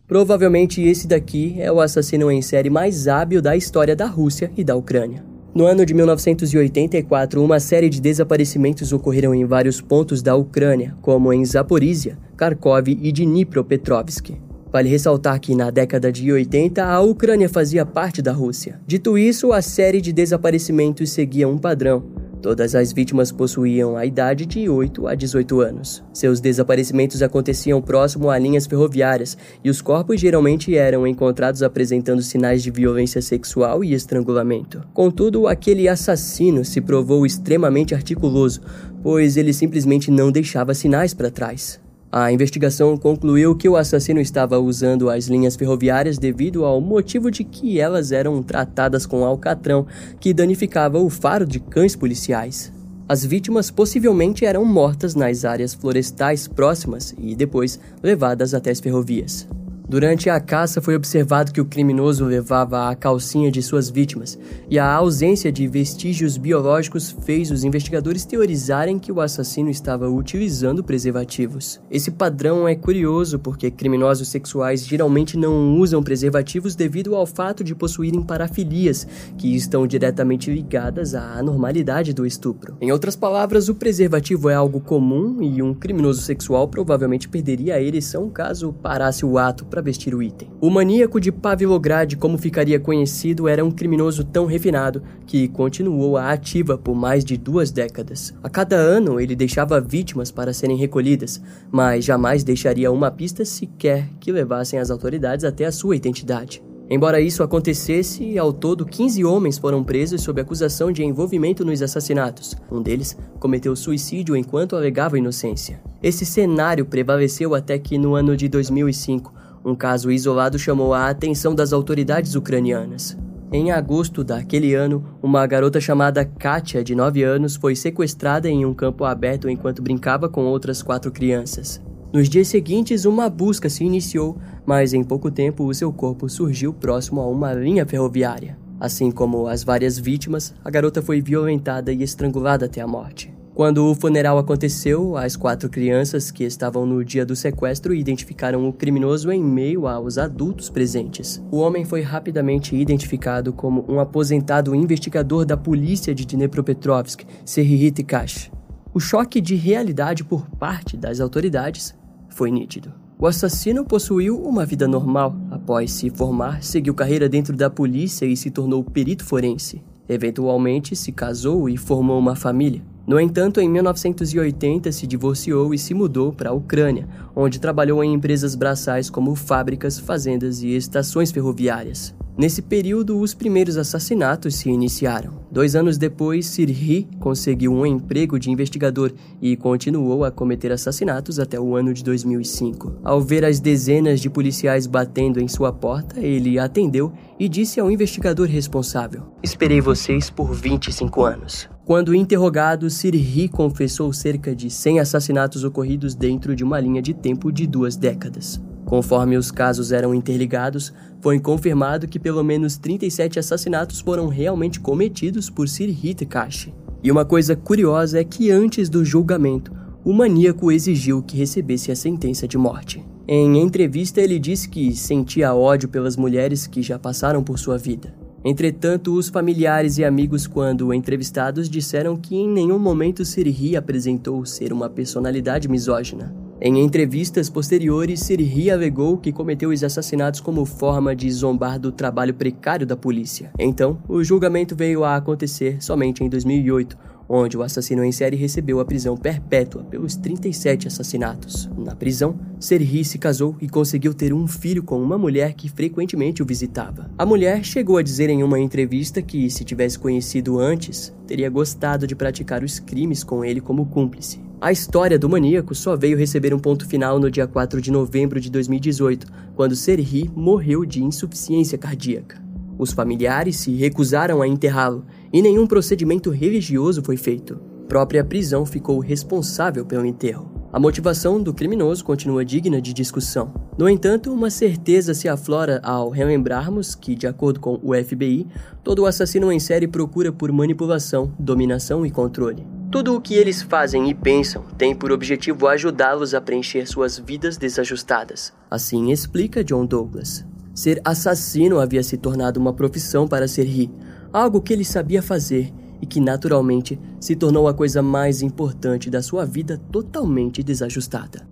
Provavelmente 0.06 0.82
esse 0.82 1.08
daqui 1.08 1.56
é 1.58 1.72
o 1.72 1.80
assassino 1.80 2.30
em 2.30 2.42
série 2.42 2.68
mais 2.68 3.08
hábil 3.08 3.40
da 3.40 3.56
história 3.56 3.96
da 3.96 4.06
Rússia 4.06 4.52
e 4.56 4.62
da 4.62 4.76
Ucrânia. 4.76 5.31
No 5.54 5.66
ano 5.66 5.84
de 5.84 5.92
1984, 5.92 7.44
uma 7.44 7.60
série 7.60 7.90
de 7.90 8.00
desaparecimentos 8.00 8.90
ocorreram 8.90 9.34
em 9.34 9.44
vários 9.44 9.82
pontos 9.82 10.22
da 10.22 10.34
Ucrânia, 10.34 10.96
como 11.02 11.30
em 11.30 11.44
Zaporizhia, 11.44 12.16
Kharkov 12.38 12.88
e 12.88 13.12
Dnipropetrovsk. 13.12 14.30
Vale 14.72 14.88
ressaltar 14.88 15.38
que 15.38 15.54
na 15.54 15.70
década 15.70 16.10
de 16.10 16.32
80 16.32 16.82
a 16.82 17.02
Ucrânia 17.02 17.50
fazia 17.50 17.84
parte 17.84 18.22
da 18.22 18.32
Rússia. 18.32 18.80
Dito 18.86 19.18
isso, 19.18 19.52
a 19.52 19.60
série 19.60 20.00
de 20.00 20.10
desaparecimentos 20.10 21.10
seguia 21.10 21.46
um 21.46 21.58
padrão. 21.58 22.21
Todas 22.42 22.74
as 22.74 22.92
vítimas 22.92 23.30
possuíam 23.30 23.96
a 23.96 24.04
idade 24.04 24.44
de 24.44 24.68
8 24.68 25.06
a 25.06 25.14
18 25.14 25.60
anos. 25.60 26.02
Seus 26.12 26.40
desaparecimentos 26.40 27.22
aconteciam 27.22 27.80
próximo 27.80 28.28
a 28.28 28.36
linhas 28.36 28.66
ferroviárias 28.66 29.38
e 29.62 29.70
os 29.70 29.80
corpos 29.80 30.20
geralmente 30.20 30.76
eram 30.76 31.06
encontrados 31.06 31.62
apresentando 31.62 32.20
sinais 32.20 32.62
de 32.62 32.70
violência 32.72 33.22
sexual 33.22 33.84
e 33.84 33.94
estrangulamento. 33.94 34.82
Contudo, 34.92 35.46
aquele 35.46 35.88
assassino 35.88 36.64
se 36.64 36.80
provou 36.80 37.24
extremamente 37.24 37.94
articuloso, 37.94 38.60
pois 39.02 39.36
ele 39.36 39.52
simplesmente 39.52 40.10
não 40.10 40.32
deixava 40.32 40.74
sinais 40.74 41.14
para 41.14 41.30
trás. 41.30 41.81
A 42.14 42.30
investigação 42.30 42.94
concluiu 42.94 43.56
que 43.56 43.66
o 43.66 43.74
assassino 43.74 44.20
estava 44.20 44.58
usando 44.58 45.08
as 45.08 45.28
linhas 45.28 45.56
ferroviárias 45.56 46.18
devido 46.18 46.62
ao 46.62 46.78
motivo 46.78 47.30
de 47.30 47.42
que 47.42 47.80
elas 47.80 48.12
eram 48.12 48.42
tratadas 48.42 49.06
com 49.06 49.24
alcatrão 49.24 49.86
que 50.20 50.34
danificava 50.34 50.98
o 50.98 51.08
faro 51.08 51.46
de 51.46 51.58
cães 51.58 51.96
policiais. 51.96 52.70
As 53.08 53.24
vítimas 53.24 53.70
possivelmente 53.70 54.44
eram 54.44 54.62
mortas 54.62 55.14
nas 55.14 55.46
áreas 55.46 55.72
florestais 55.72 56.46
próximas 56.46 57.14
e 57.16 57.34
depois 57.34 57.80
levadas 58.02 58.52
até 58.52 58.70
as 58.70 58.80
ferrovias. 58.80 59.48
Durante 59.92 60.30
a 60.30 60.40
caça 60.40 60.80
foi 60.80 60.96
observado 60.96 61.52
que 61.52 61.60
o 61.60 61.66
criminoso 61.66 62.24
levava 62.24 62.88
a 62.88 62.96
calcinha 62.96 63.52
de 63.52 63.62
suas 63.62 63.90
vítimas, 63.90 64.38
e 64.70 64.78
a 64.78 64.90
ausência 64.90 65.52
de 65.52 65.68
vestígios 65.68 66.38
biológicos 66.38 67.14
fez 67.26 67.50
os 67.50 67.62
investigadores 67.62 68.24
teorizarem 68.24 68.98
que 68.98 69.12
o 69.12 69.20
assassino 69.20 69.68
estava 69.68 70.08
utilizando 70.08 70.82
preservativos. 70.82 71.78
Esse 71.90 72.10
padrão 72.10 72.66
é 72.66 72.74
curioso 72.74 73.38
porque 73.38 73.70
criminosos 73.70 74.28
sexuais 74.28 74.86
geralmente 74.86 75.36
não 75.36 75.76
usam 75.78 76.02
preservativos 76.02 76.74
devido 76.74 77.14
ao 77.14 77.26
fato 77.26 77.62
de 77.62 77.74
possuírem 77.74 78.22
parafilias, 78.22 79.06
que 79.36 79.54
estão 79.54 79.86
diretamente 79.86 80.50
ligadas 80.50 81.14
à 81.14 81.34
anormalidade 81.38 82.14
do 82.14 82.24
estupro. 82.24 82.78
Em 82.80 82.90
outras 82.90 83.14
palavras, 83.14 83.68
o 83.68 83.74
preservativo 83.74 84.48
é 84.48 84.54
algo 84.54 84.80
comum 84.80 85.42
e 85.42 85.60
um 85.62 85.74
criminoso 85.74 86.22
sexual 86.22 86.66
provavelmente 86.66 87.28
perderia 87.28 87.74
a 87.74 87.82
ereção 87.82 88.30
caso 88.30 88.72
parasse 88.72 89.26
o 89.26 89.36
ato 89.36 89.66
para 89.66 89.81
vestir 89.82 90.14
o 90.14 90.22
item. 90.22 90.48
O 90.60 90.70
maníaco 90.70 91.20
de 91.20 91.30
Pavlograd, 91.30 92.14
como 92.16 92.38
ficaria 92.38 92.80
conhecido, 92.80 93.48
era 93.48 93.64
um 93.64 93.70
criminoso 93.70 94.24
tão 94.24 94.46
refinado 94.46 95.02
que 95.26 95.48
continuou 95.48 96.16
a 96.16 96.32
ativa 96.32 96.78
por 96.78 96.94
mais 96.94 97.24
de 97.24 97.36
duas 97.36 97.70
décadas. 97.70 98.32
A 98.42 98.48
cada 98.48 98.76
ano 98.76 99.20
ele 99.20 99.36
deixava 99.36 99.80
vítimas 99.80 100.30
para 100.30 100.52
serem 100.52 100.76
recolhidas, 100.76 101.42
mas 101.70 102.04
jamais 102.04 102.44
deixaria 102.44 102.90
uma 102.90 103.10
pista 103.10 103.44
sequer 103.44 104.08
que 104.20 104.32
levassem 104.32 104.78
as 104.78 104.90
autoridades 104.90 105.44
até 105.44 105.66
a 105.66 105.72
sua 105.72 105.96
identidade. 105.96 106.62
Embora 106.90 107.22
isso 107.22 107.42
acontecesse, 107.42 108.36
ao 108.38 108.52
todo 108.52 108.84
15 108.84 109.24
homens 109.24 109.56
foram 109.56 109.82
presos 109.82 110.20
sob 110.20 110.40
acusação 110.40 110.92
de 110.92 111.02
envolvimento 111.02 111.64
nos 111.64 111.80
assassinatos. 111.80 112.54
Um 112.70 112.82
deles 112.82 113.16
cometeu 113.40 113.74
suicídio 113.74 114.36
enquanto 114.36 114.76
alegava 114.76 115.16
inocência. 115.16 115.80
Esse 116.02 116.26
cenário 116.26 116.84
prevaleceu 116.84 117.54
até 117.54 117.78
que, 117.78 117.96
no 117.96 118.14
ano 118.14 118.36
de 118.36 118.46
2005, 118.46 119.32
um 119.64 119.74
caso 119.74 120.10
isolado 120.10 120.58
chamou 120.58 120.92
a 120.92 121.08
atenção 121.08 121.54
das 121.54 121.72
autoridades 121.72 122.34
ucranianas. 122.34 123.16
Em 123.52 123.70
agosto 123.70 124.24
daquele 124.24 124.74
ano, 124.74 125.04
uma 125.22 125.46
garota 125.46 125.78
chamada 125.78 126.24
Katia, 126.24 126.82
de 126.82 126.94
9 126.94 127.22
anos, 127.22 127.54
foi 127.54 127.76
sequestrada 127.76 128.48
em 128.48 128.64
um 128.64 128.72
campo 128.72 129.04
aberto 129.04 129.48
enquanto 129.48 129.82
brincava 129.82 130.28
com 130.28 130.44
outras 130.44 130.82
quatro 130.82 131.12
crianças. 131.12 131.80
Nos 132.12 132.28
dias 132.28 132.48
seguintes, 132.48 133.04
uma 133.04 133.28
busca 133.28 133.68
se 133.68 133.84
iniciou, 133.84 134.38
mas 134.64 134.94
em 134.94 135.04
pouco 135.04 135.30
tempo 135.30 135.64
o 135.64 135.74
seu 135.74 135.92
corpo 135.92 136.28
surgiu 136.28 136.72
próximo 136.72 137.20
a 137.20 137.26
uma 137.26 137.52
linha 137.52 137.86
ferroviária. 137.86 138.56
Assim 138.80 139.10
como 139.10 139.46
as 139.46 139.62
várias 139.62 139.98
vítimas, 139.98 140.54
a 140.64 140.70
garota 140.70 141.00
foi 141.00 141.20
violentada 141.20 141.92
e 141.92 142.02
estrangulada 142.02 142.66
até 142.66 142.80
a 142.80 142.86
morte. 142.86 143.32
Quando 143.54 143.84
o 143.84 143.94
funeral 143.94 144.38
aconteceu, 144.38 145.14
as 145.14 145.36
quatro 145.36 145.68
crianças 145.68 146.30
que 146.30 146.42
estavam 146.42 146.86
no 146.86 147.04
dia 147.04 147.26
do 147.26 147.36
sequestro 147.36 147.94
identificaram 147.94 148.66
o 148.66 148.72
criminoso 148.72 149.30
em 149.30 149.44
meio 149.44 149.86
aos 149.86 150.16
adultos 150.16 150.70
presentes. 150.70 151.42
O 151.50 151.58
homem 151.58 151.84
foi 151.84 152.00
rapidamente 152.00 152.74
identificado 152.74 153.52
como 153.52 153.84
um 153.86 154.00
aposentado 154.00 154.74
investigador 154.74 155.44
da 155.44 155.54
polícia 155.54 156.14
de 156.14 156.24
Dnepropetrovsk, 156.24 157.26
Serhiy 157.44 157.90
Tikash. 157.90 158.50
O 158.94 158.98
choque 158.98 159.38
de 159.38 159.54
realidade 159.54 160.24
por 160.24 160.48
parte 160.52 160.96
das 160.96 161.20
autoridades 161.20 161.94
foi 162.30 162.50
nítido. 162.50 162.90
O 163.18 163.26
assassino 163.26 163.84
possuiu 163.84 164.42
uma 164.42 164.64
vida 164.64 164.88
normal. 164.88 165.36
Após 165.50 165.92
se 165.92 166.08
formar, 166.08 166.62
seguiu 166.62 166.94
carreira 166.94 167.28
dentro 167.28 167.54
da 167.54 167.68
polícia 167.68 168.24
e 168.24 168.34
se 168.34 168.50
tornou 168.50 168.82
perito 168.82 169.26
forense. 169.26 169.82
Eventualmente 170.08 170.96
se 170.96 171.12
casou 171.12 171.68
e 171.68 171.76
formou 171.76 172.18
uma 172.18 172.34
família. 172.34 172.82
No 173.06 173.18
entanto, 173.18 173.60
em 173.60 173.68
1980 173.68 174.92
se 174.92 175.06
divorciou 175.06 175.74
e 175.74 175.78
se 175.78 175.92
mudou 175.92 176.32
para 176.32 176.50
a 176.50 176.52
Ucrânia, 176.52 177.08
onde 177.34 177.60
trabalhou 177.60 178.02
em 178.02 178.14
empresas 178.14 178.54
braçais 178.54 179.10
como 179.10 179.34
fábricas, 179.34 179.98
fazendas 179.98 180.62
e 180.62 180.76
estações 180.76 181.32
ferroviárias. 181.32 182.14
Nesse 182.36 182.62
período, 182.62 183.20
os 183.20 183.34
primeiros 183.34 183.76
assassinatos 183.76 184.54
se 184.54 184.70
iniciaram. 184.70 185.34
Dois 185.50 185.76
anos 185.76 185.98
depois, 185.98 186.46
Sirhi 186.46 187.06
conseguiu 187.20 187.74
um 187.74 187.84
emprego 187.84 188.38
de 188.38 188.50
investigador 188.50 189.12
e 189.40 189.54
continuou 189.54 190.24
a 190.24 190.30
cometer 190.30 190.72
assassinatos 190.72 191.38
até 191.38 191.60
o 191.60 191.76
ano 191.76 191.92
de 191.92 192.02
2005. 192.02 193.00
Ao 193.04 193.20
ver 193.20 193.44
as 193.44 193.60
dezenas 193.60 194.18
de 194.18 194.30
policiais 194.30 194.86
batendo 194.86 195.40
em 195.40 195.48
sua 195.48 195.72
porta, 195.72 196.18
ele 196.20 196.58
atendeu 196.58 197.12
e 197.38 197.50
disse 197.50 197.78
ao 197.78 197.90
investigador 197.90 198.48
responsável: 198.48 199.24
Esperei 199.42 199.82
vocês 199.82 200.30
por 200.30 200.54
25 200.54 201.22
anos. 201.22 201.71
Quando 201.84 202.14
interrogado, 202.14 202.88
Sirhi 202.88 203.48
confessou 203.48 204.12
cerca 204.12 204.54
de 204.54 204.70
100 204.70 205.00
assassinatos 205.00 205.64
ocorridos 205.64 206.14
dentro 206.14 206.54
de 206.54 206.62
uma 206.62 206.78
linha 206.78 207.02
de 207.02 207.12
tempo 207.12 207.50
de 207.50 207.66
duas 207.66 207.96
décadas. 207.96 208.62
Conforme 208.84 209.36
os 209.36 209.50
casos 209.50 209.90
eram 209.90 210.14
interligados, 210.14 210.92
foi 211.20 211.40
confirmado 211.40 212.06
que 212.06 212.20
pelo 212.20 212.44
menos 212.44 212.76
37 212.76 213.40
assassinatos 213.40 213.98
foram 213.98 214.28
realmente 214.28 214.78
cometidos 214.78 215.50
por 215.50 215.68
Sirhi 215.68 216.14
Tekashi. 216.14 216.72
E 217.02 217.10
uma 217.10 217.24
coisa 217.24 217.56
curiosa 217.56 218.20
é 218.20 218.24
que 218.24 218.48
antes 218.48 218.88
do 218.88 219.04
julgamento, 219.04 219.72
o 220.04 220.12
maníaco 220.12 220.70
exigiu 220.70 221.20
que 221.20 221.36
recebesse 221.36 221.90
a 221.90 221.96
sentença 221.96 222.46
de 222.46 222.56
morte. 222.56 223.04
Em 223.26 223.58
entrevista, 223.58 224.20
ele 224.20 224.38
disse 224.38 224.68
que 224.68 224.94
sentia 224.94 225.52
ódio 225.52 225.88
pelas 225.88 226.16
mulheres 226.16 226.64
que 226.64 226.80
já 226.80 226.96
passaram 226.96 227.42
por 227.42 227.58
sua 227.58 227.76
vida. 227.76 228.21
Entretanto, 228.44 229.14
os 229.14 229.28
familiares 229.28 229.98
e 229.98 230.04
amigos, 230.04 230.48
quando 230.48 230.92
entrevistados, 230.92 231.68
disseram 231.68 232.16
que 232.16 232.34
em 232.34 232.48
nenhum 232.48 232.78
momento 232.78 233.24
Sirhi 233.24 233.76
apresentou 233.76 234.44
ser 234.44 234.72
uma 234.72 234.90
personalidade 234.90 235.68
misógina. 235.68 236.34
Em 236.60 236.78
entrevistas 236.78 237.48
posteriores, 237.48 238.20
Sirhi 238.20 238.70
alegou 238.70 239.16
que 239.16 239.32
cometeu 239.32 239.70
os 239.70 239.82
assassinatos 239.82 240.40
como 240.40 240.64
forma 240.64 241.14
de 241.14 241.30
zombar 241.30 241.78
do 241.78 241.92
trabalho 241.92 242.34
precário 242.34 242.86
da 242.86 242.96
polícia. 242.96 243.50
Então, 243.58 243.98
o 244.08 244.22
julgamento 244.22 244.74
veio 244.74 245.04
a 245.04 245.16
acontecer 245.16 245.82
somente 245.82 246.22
em 246.22 246.28
2008, 246.28 246.96
onde 247.34 247.56
o 247.56 247.62
assassino 247.62 248.04
em 248.04 248.12
série 248.12 248.36
recebeu 248.36 248.78
a 248.78 248.84
prisão 248.84 249.16
perpétua 249.16 249.82
pelos 249.84 250.16
37 250.16 250.88
assassinatos. 250.88 251.70
Na 251.78 251.96
prisão, 251.96 252.38
Serhi 252.60 253.02
se 253.06 253.16
casou 253.16 253.56
e 253.58 253.70
conseguiu 253.70 254.12
ter 254.12 254.34
um 254.34 254.46
filho 254.46 254.82
com 254.82 255.02
uma 255.02 255.16
mulher 255.16 255.54
que 255.54 255.70
frequentemente 255.70 256.42
o 256.42 256.46
visitava. 256.46 257.10
A 257.16 257.24
mulher 257.24 257.64
chegou 257.64 257.96
a 257.96 258.02
dizer 258.02 258.28
em 258.28 258.42
uma 258.42 258.60
entrevista 258.60 259.22
que, 259.22 259.48
se 259.48 259.64
tivesse 259.64 259.98
conhecido 259.98 260.58
antes, 260.58 261.10
teria 261.26 261.48
gostado 261.48 262.06
de 262.06 262.14
praticar 262.14 262.62
os 262.62 262.78
crimes 262.78 263.24
com 263.24 263.42
ele 263.42 263.62
como 263.62 263.86
cúmplice. 263.86 264.38
A 264.60 264.70
história 264.70 265.18
do 265.18 265.28
maníaco 265.28 265.74
só 265.74 265.96
veio 265.96 266.18
receber 266.18 266.52
um 266.52 266.58
ponto 266.58 266.86
final 266.86 267.18
no 267.18 267.30
dia 267.30 267.46
4 267.46 267.80
de 267.80 267.90
novembro 267.90 268.38
de 268.38 268.50
2018, 268.50 269.26
quando 269.56 269.74
Serhi 269.74 270.30
morreu 270.36 270.84
de 270.84 271.02
insuficiência 271.02 271.78
cardíaca. 271.78 272.42
Os 272.78 272.92
familiares 272.92 273.56
se 273.56 273.74
recusaram 273.74 274.42
a 274.42 274.48
enterrá-lo 274.48 275.04
e 275.32 275.40
nenhum 275.40 275.66
procedimento 275.66 276.30
religioso 276.30 277.02
foi 277.02 277.16
feito. 277.16 277.58
Própria 277.88 278.24
prisão 278.24 278.64
ficou 278.64 278.98
responsável 278.98 279.84
pelo 279.84 280.06
enterro. 280.06 280.50
A 280.72 280.80
motivação 280.80 281.42
do 281.42 281.52
criminoso 281.52 282.02
continua 282.02 282.44
digna 282.44 282.80
de 282.80 282.94
discussão. 282.94 283.52
No 283.76 283.86
entanto, 283.86 284.32
uma 284.32 284.48
certeza 284.48 285.12
se 285.12 285.28
aflora 285.28 285.78
ao 285.82 286.08
relembrarmos 286.08 286.94
que, 286.94 287.14
de 287.14 287.26
acordo 287.26 287.60
com 287.60 287.78
o 287.82 287.92
FBI, 287.94 288.46
todo 288.82 289.04
assassino 289.04 289.52
em 289.52 289.60
série 289.60 289.86
procura 289.86 290.32
por 290.32 290.50
manipulação, 290.50 291.30
dominação 291.38 292.06
e 292.06 292.10
controle. 292.10 292.66
Tudo 292.90 293.14
o 293.14 293.20
que 293.20 293.34
eles 293.34 293.60
fazem 293.60 294.08
e 294.08 294.14
pensam 294.14 294.64
tem 294.78 294.94
por 294.94 295.12
objetivo 295.12 295.66
ajudá-los 295.66 296.32
a 296.32 296.40
preencher 296.40 296.86
suas 296.86 297.18
vidas 297.18 297.58
desajustadas. 297.58 298.52
Assim 298.70 299.12
explica 299.12 299.62
John 299.62 299.84
Douglas. 299.84 300.44
Ser 300.74 301.02
assassino 301.04 301.78
havia 301.78 302.02
se 302.02 302.16
tornado 302.16 302.58
uma 302.58 302.72
profissão 302.72 303.28
para 303.28 303.46
Serhi, 303.46 303.90
algo 304.32 304.60
que 304.60 304.72
ele 304.72 304.84
sabia 304.84 305.22
fazer 305.22 305.72
e 306.00 306.06
que 306.06 306.20
naturalmente 306.20 306.98
se 307.20 307.36
tornou 307.36 307.68
a 307.68 307.74
coisa 307.74 308.02
mais 308.02 308.42
importante 308.42 309.08
da 309.10 309.22
sua 309.22 309.44
vida 309.44 309.80
totalmente 309.90 310.62
desajustada. 310.62 311.46